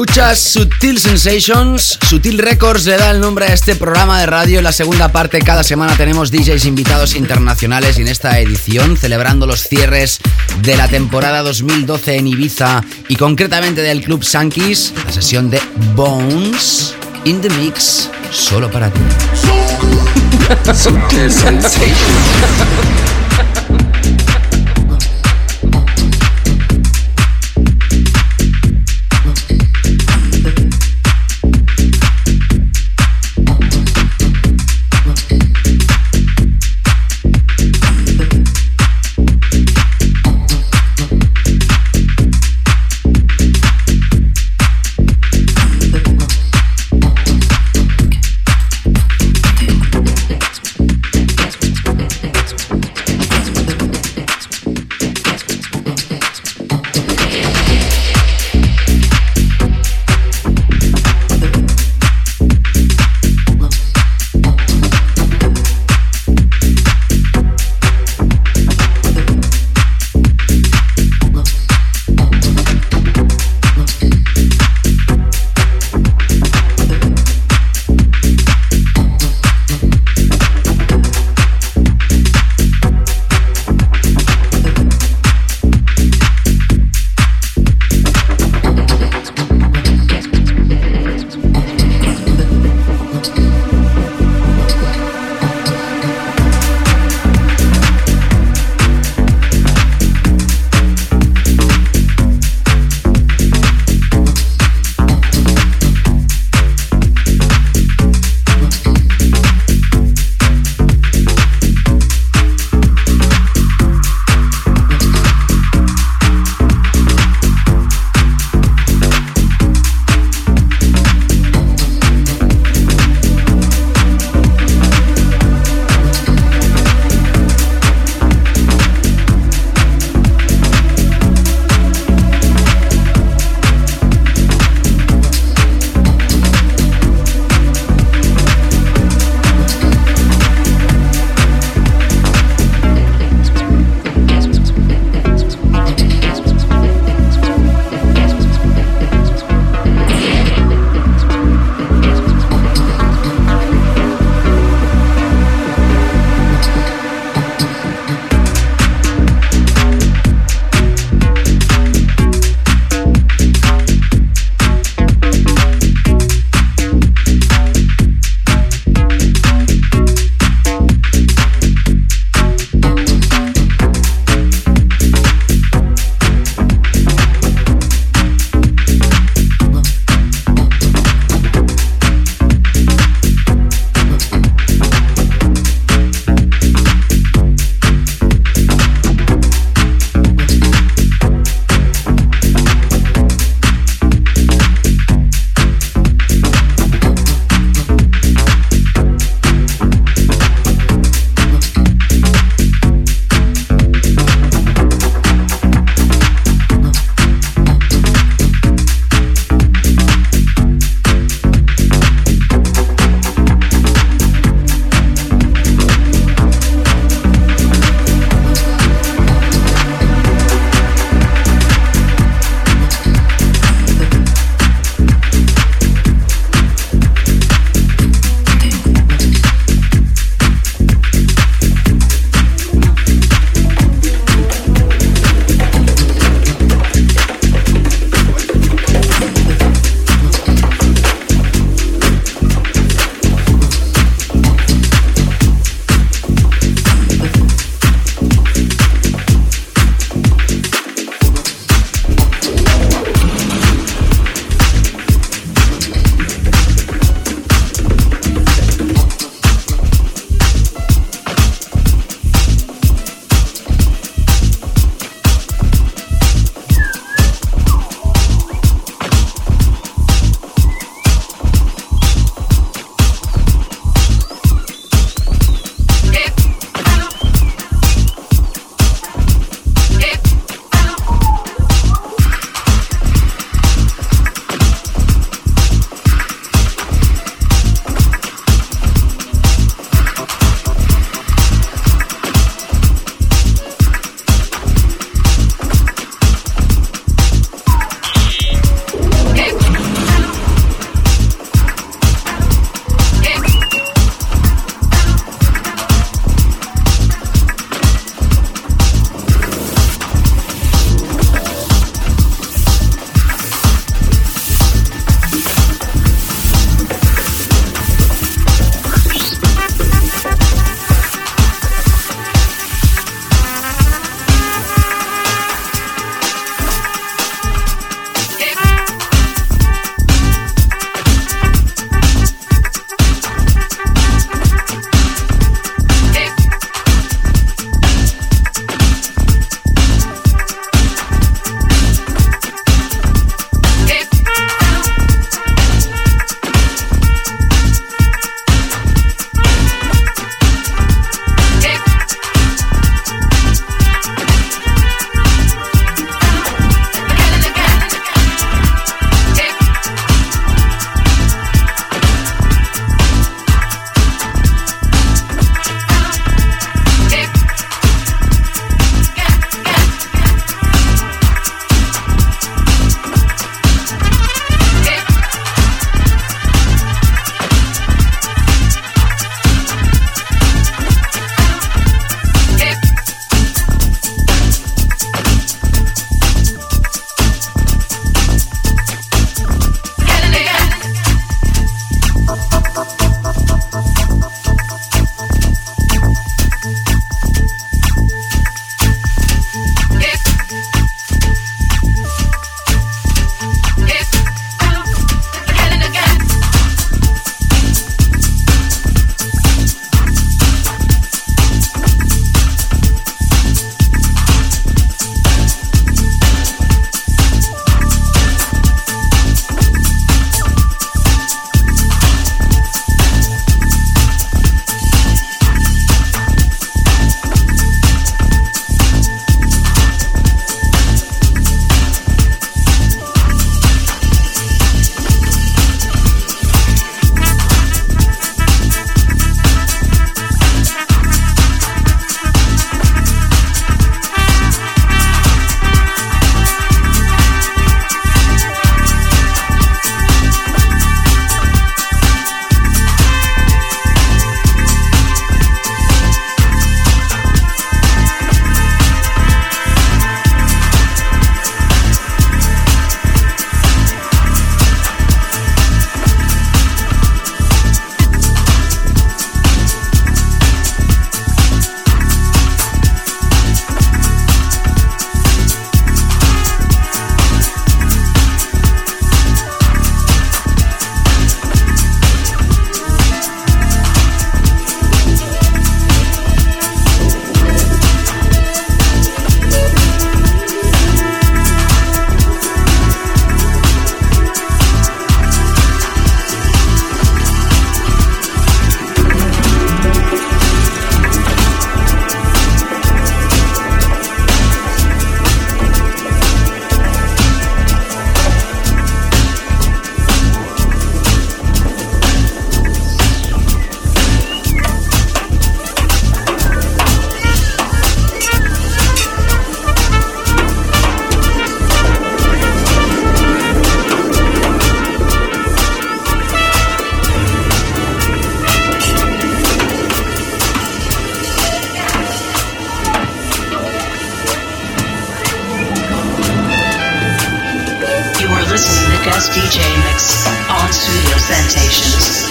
[0.03, 4.57] Escuchas Sutil Sensations, Sutil Records le da el nombre a este programa de radio.
[4.57, 9.47] En la segunda parte cada semana tenemos DJs invitados internacionales y en esta edición celebrando
[9.47, 10.19] los cierres
[10.61, 15.61] de la temporada 2012 en Ibiza y concretamente del Club Sankis, la sesión de
[15.95, 18.99] Bones in the Mix, solo para ti.
[20.65, 21.93] Sutil Sensations.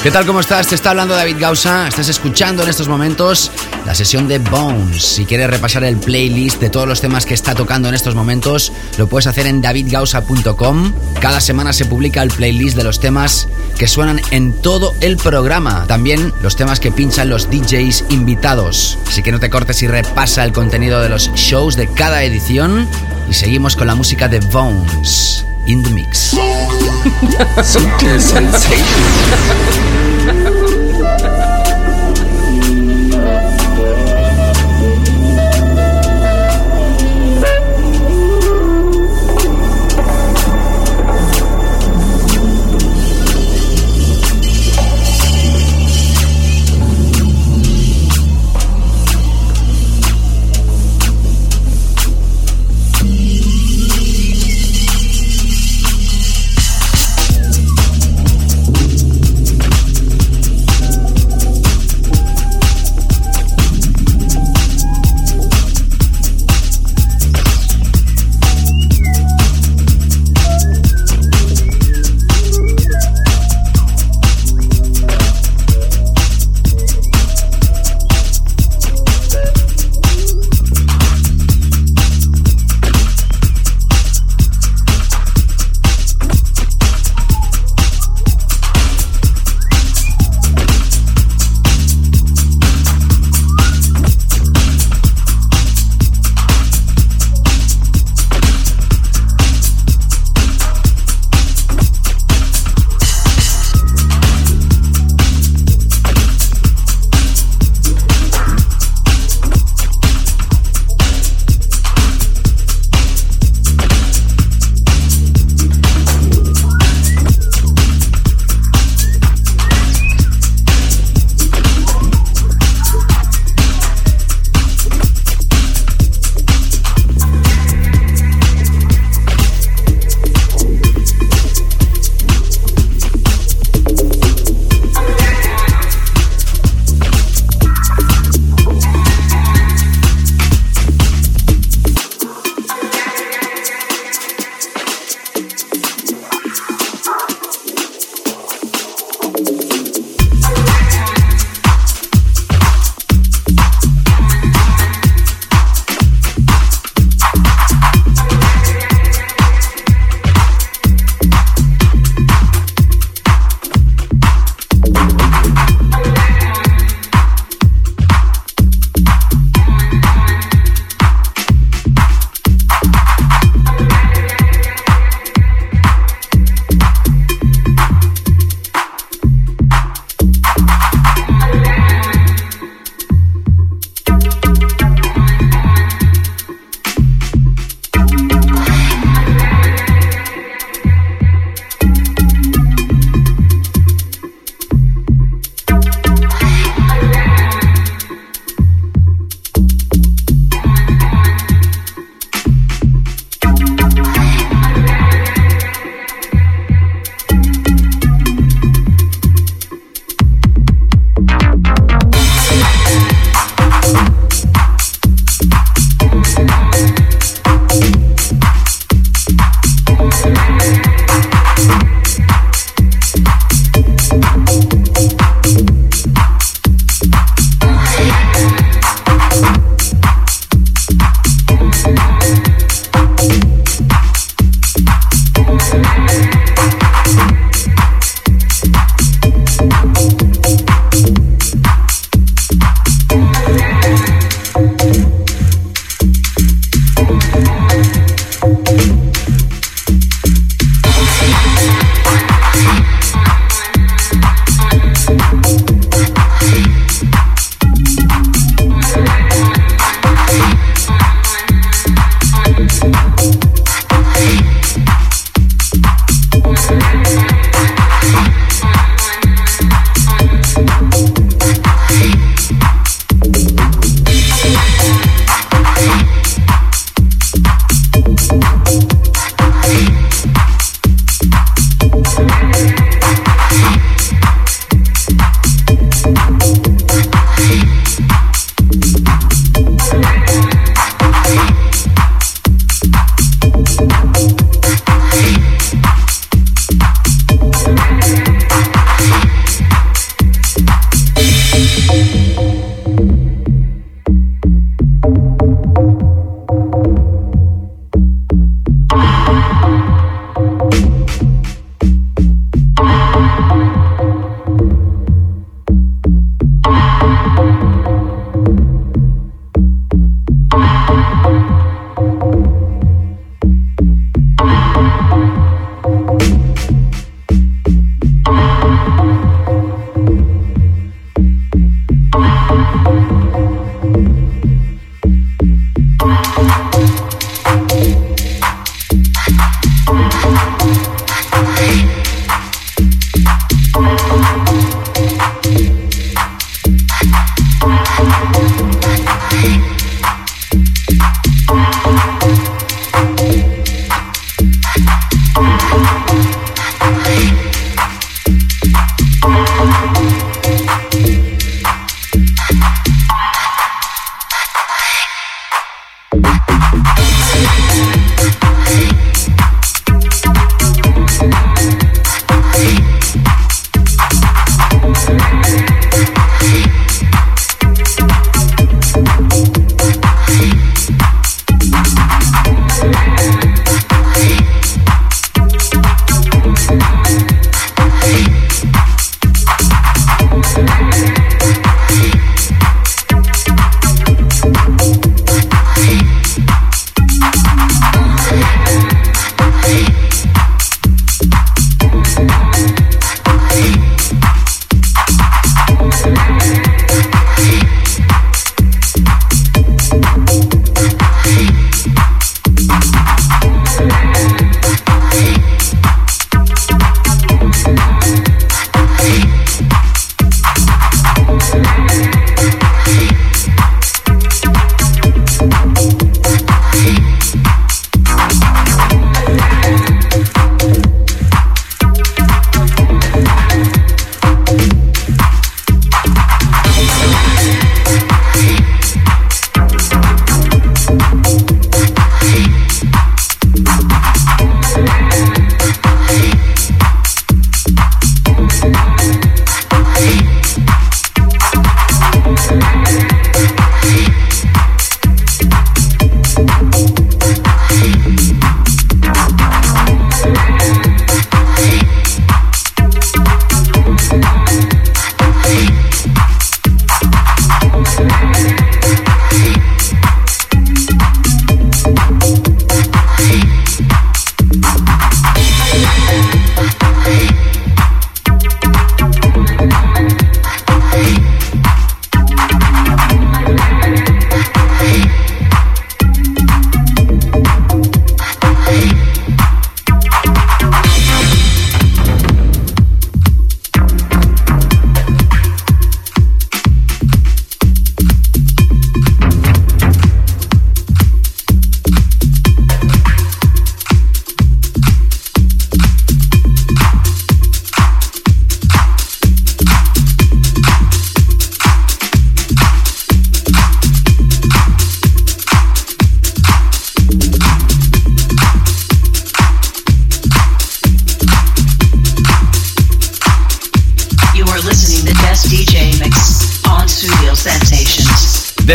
[0.03, 0.27] ¿Qué tal?
[0.27, 0.67] ¿Cómo estás?
[0.67, 1.87] Te está hablando David Gausa.
[1.87, 3.51] Estás escuchando en estos momentos
[3.87, 5.03] la sesión de Bones.
[5.03, 8.73] Si quieres repasar el playlist de todos los temas que está tocando en estos momentos,
[8.99, 10.93] lo puedes hacer en davidgausa.com.
[11.21, 13.49] Cada semana se publica el playlist de los temas
[13.79, 15.87] que suenan en todo el programa.
[15.87, 18.99] También los temas que pinchan los DJs invitados.
[19.07, 22.89] Así que no te cortes y repasa el contenido de los shows de cada edición.
[23.31, 26.35] Y seguimos con la música de Bones in the mix.
[27.63, 30.39] Sutil Sensations.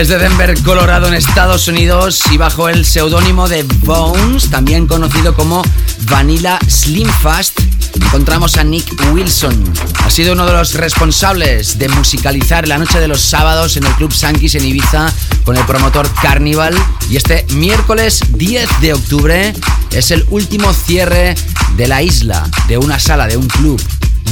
[0.08, 5.62] Desde Denver, Colorado, en Estados Unidos, y bajo el seudónimo de Bones, también conocido como
[6.10, 7.60] Vanilla Slim Fast,
[7.94, 9.62] encontramos a Nick Wilson.
[10.06, 13.92] Ha sido uno de los responsables de musicalizar la noche de los sábados en el
[13.96, 15.12] Club Sankis en Ibiza
[15.44, 16.74] con el promotor Carnival.
[17.10, 19.54] Y este miércoles 10 de octubre
[19.92, 21.36] es el último cierre
[21.76, 23.82] de la isla, de una sala, de un club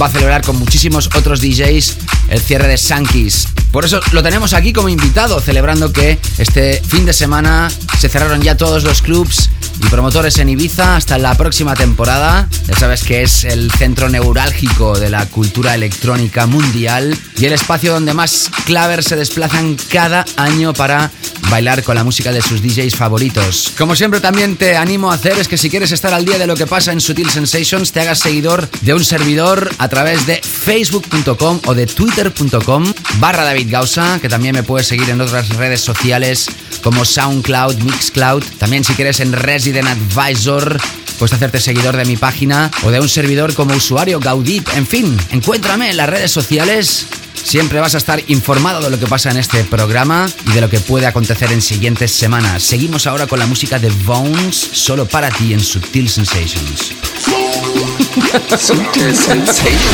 [0.01, 1.97] va a celebrar con muchísimos otros DJs
[2.29, 3.47] el cierre de Sankis.
[3.75, 7.67] Por eso lo tenemos aquí como invitado, celebrando que este fin de semana
[7.99, 9.49] se cerraron ya todos los clubs
[9.83, 12.47] y promotores en Ibiza hasta la próxima temporada.
[12.67, 17.91] Ya sabes que es el centro neurálgico de la cultura electrónica mundial y el espacio
[17.91, 21.11] donde más clavers se desplazan cada año para
[21.49, 23.73] bailar con la música de sus DJs favoritos.
[23.77, 26.47] Como siempre también te animo a hacer es que si quieres estar al día de
[26.47, 30.41] lo que pasa en Sutil Sensations, te hagas seguidor de un servidor a través de
[30.41, 35.81] facebook.com o de twitter.com barra David Gausa, que también me puedes seguir en otras redes
[35.81, 36.47] sociales
[36.81, 40.79] como SoundCloud, Mixcloud, también si quieres en Resident Advisor
[41.15, 44.67] puedes hacerte seguidor de mi página o de un servidor como usuario Gaudip.
[44.75, 47.07] En fin, encuéntrame en las redes sociales.
[47.45, 50.69] Siempre vas a estar informado de lo que pasa en este programa y de lo
[50.69, 52.63] que puede acontecer en siguientes semanas.
[52.63, 56.93] Seguimos ahora con la música de Bones, solo para ti en Subtil Sensations.
[58.59, 59.85] Subtil Sensations.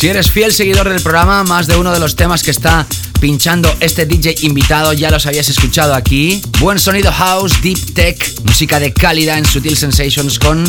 [0.00, 2.86] Si eres fiel seguidor del programa, más de uno de los temas que está
[3.20, 6.40] pinchando este DJ invitado ya los habías escuchado aquí.
[6.58, 10.64] Buen sonido house, deep tech, música de calidad en Sutil Sensations con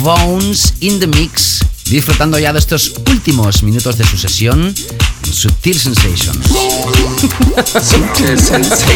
[0.00, 4.72] Bones in the Mix, disfrutando ya de estos últimos minutos de su sesión
[5.26, 6.46] en Sutil Sensations.
[7.82, 8.94] Sutil Sensations.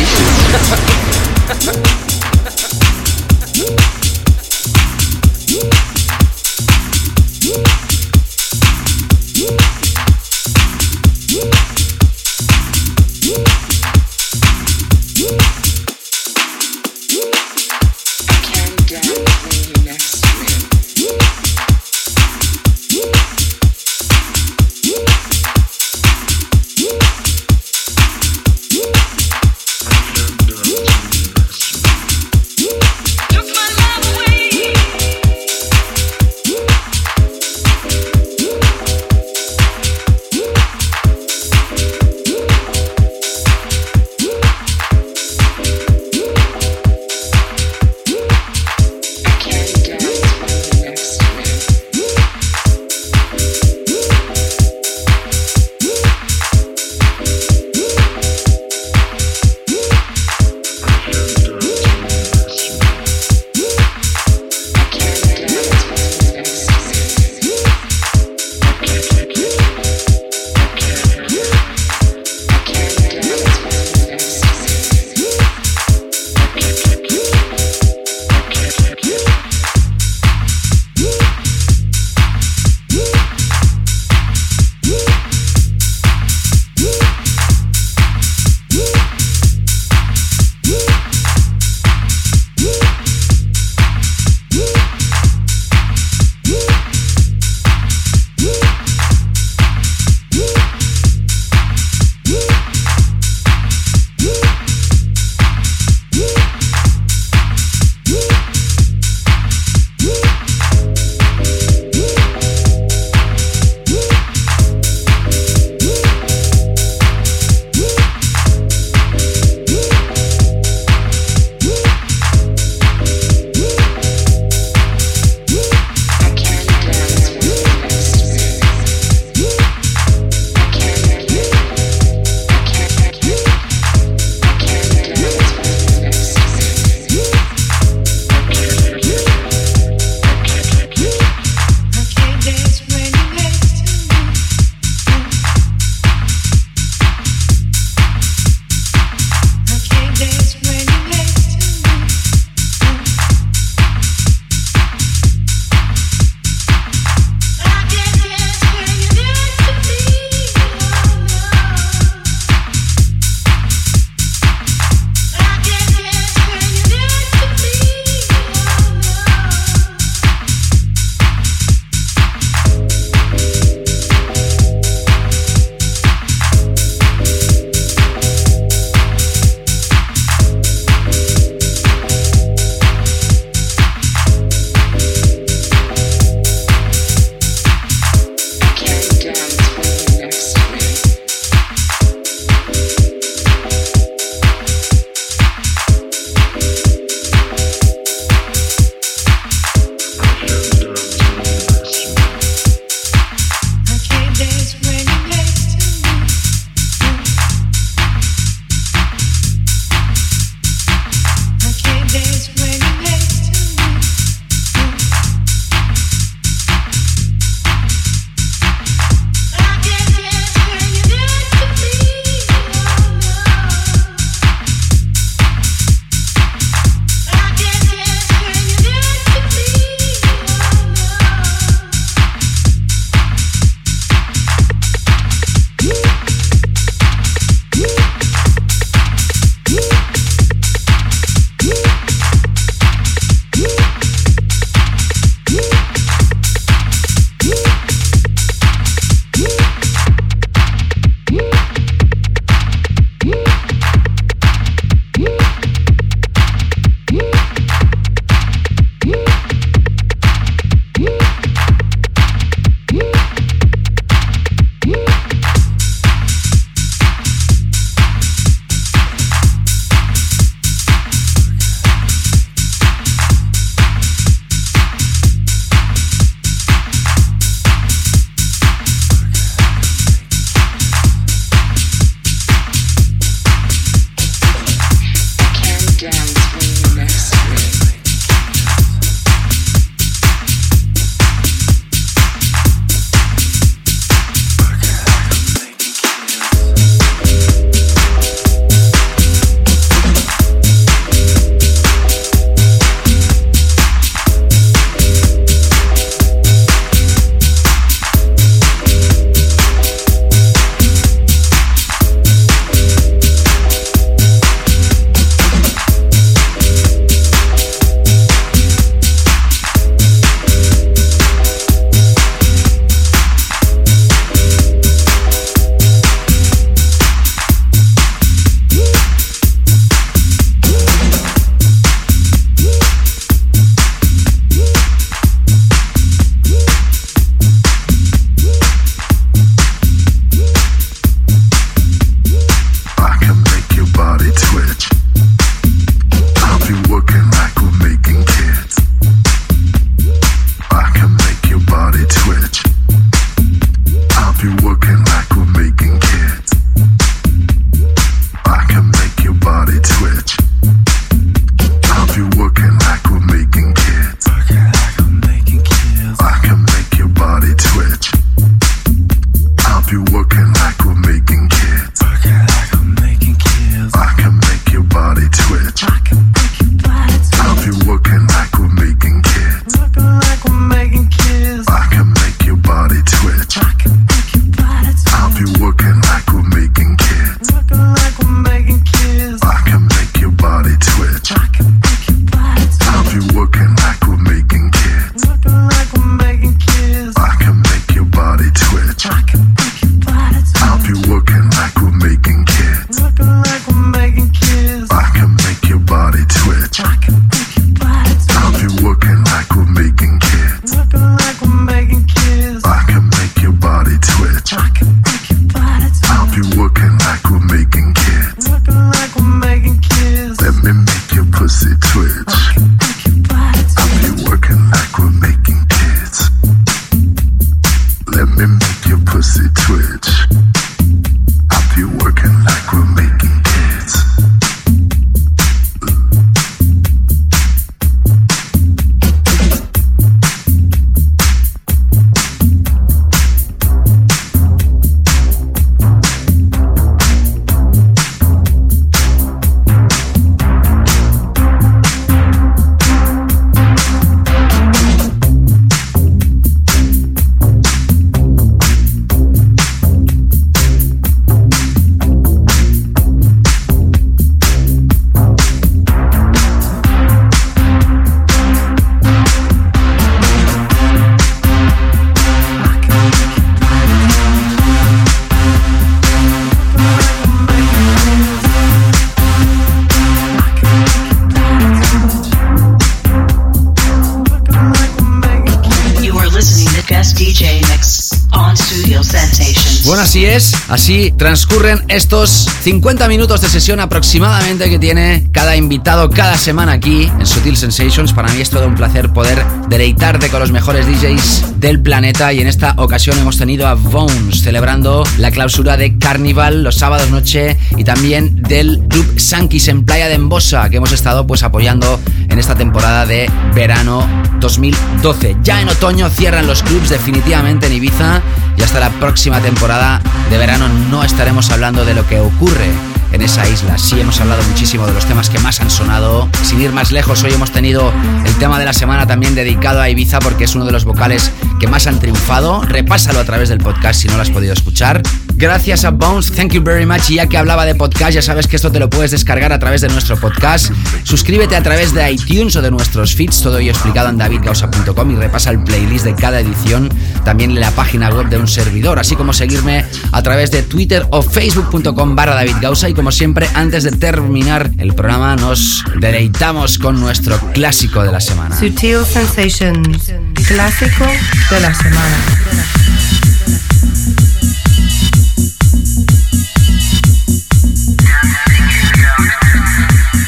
[490.12, 496.36] Así es, así transcurren estos 50 minutos de sesión aproximadamente que tiene cada invitado cada
[496.36, 498.12] semana aquí en Sutil Sensations.
[498.12, 502.42] Para mí es todo un placer poder deleitarte con los mejores DJs del planeta y
[502.42, 507.56] en esta ocasión hemos tenido a Bones celebrando la clausura de Carnival los sábados noche
[507.78, 511.98] y también del Club Sankis en Playa de Embosa que hemos estado pues apoyando
[512.32, 514.06] en esta temporada de verano
[514.40, 515.36] 2012.
[515.42, 518.22] Ya en otoño cierran los clubs definitivamente en Ibiza
[518.56, 520.00] y hasta la próxima temporada
[520.30, 522.70] de verano no estaremos hablando de lo que ocurre
[523.12, 523.78] en esa isla.
[523.78, 526.28] Sí hemos hablado muchísimo de los temas que más han sonado.
[526.42, 527.92] Sin ir más lejos, hoy hemos tenido
[528.24, 531.30] el tema de la semana también dedicado a Ibiza porque es uno de los vocales
[531.60, 532.62] que más han triunfado.
[532.62, 535.02] Repásalo a través del podcast si no lo has podido escuchar.
[535.34, 537.10] Gracias a Bones, thank you very much.
[537.10, 539.58] Y ya que hablaba de podcast, ya sabes que esto te lo puedes descargar a
[539.58, 540.70] través de nuestro podcast.
[541.02, 545.16] Suscríbete a través de iTunes o de nuestros feeds, todo ello explicado en davidgausa.com y
[545.16, 546.88] repasa el playlist de cada edición,
[547.24, 551.22] también la página web de un servidor, así como seguirme a través de Twitter o
[551.22, 557.36] facebook.com barra davidgausa y como siempre, antes de terminar el programa, nos deleitamos con nuestro
[557.52, 558.56] clásico de la semana.
[558.56, 560.12] Sutil Sensations,
[560.46, 561.06] clásico
[561.50, 562.16] de la semana.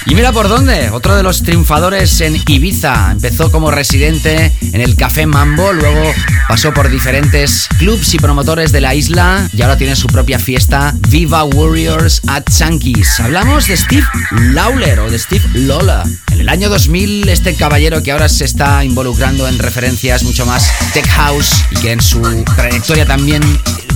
[0.07, 3.11] Y mira por dónde, otro de los triunfadores en Ibiza.
[3.11, 6.13] Empezó como residente en el Café Mambo, luego
[6.47, 10.95] pasó por diferentes clubs y promotores de la isla y ahora tiene su propia fiesta,
[11.09, 13.19] Viva Warriors at Sankeys.
[13.19, 14.07] Hablamos de Steve
[14.53, 16.05] Lawler o de Steve Lola.
[16.33, 20.71] En el año 2000, este caballero que ahora se está involucrando en referencias mucho más
[20.93, 22.21] tech house y que en su
[22.57, 23.43] trayectoria también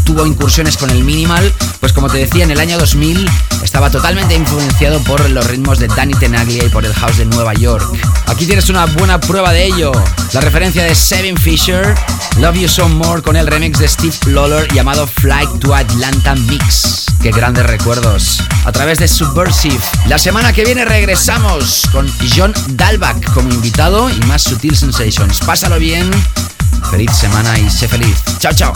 [0.09, 3.28] tuvo incursiones con el minimal, pues como te decía, en el año 2000
[3.62, 7.52] estaba totalmente influenciado por los ritmos de Danny Tenaglia y por el house de Nueva
[7.52, 7.86] York.
[8.26, 9.93] Aquí tienes una buena prueba de ello,
[10.32, 11.94] la referencia de Seven Fisher,
[12.39, 17.05] Love You So More con el remix de Steve Lawler llamado Flight to Atlanta Mix.
[17.20, 18.40] Qué grandes recuerdos.
[18.64, 19.78] A través de Subversive.
[20.06, 25.40] La semana que viene regresamos con John Dalbach como invitado y más Sutil Sensations.
[25.40, 26.10] Pásalo bien.
[26.90, 28.16] Feliz semana y sé feliz.
[28.39, 28.73] Chao, chao.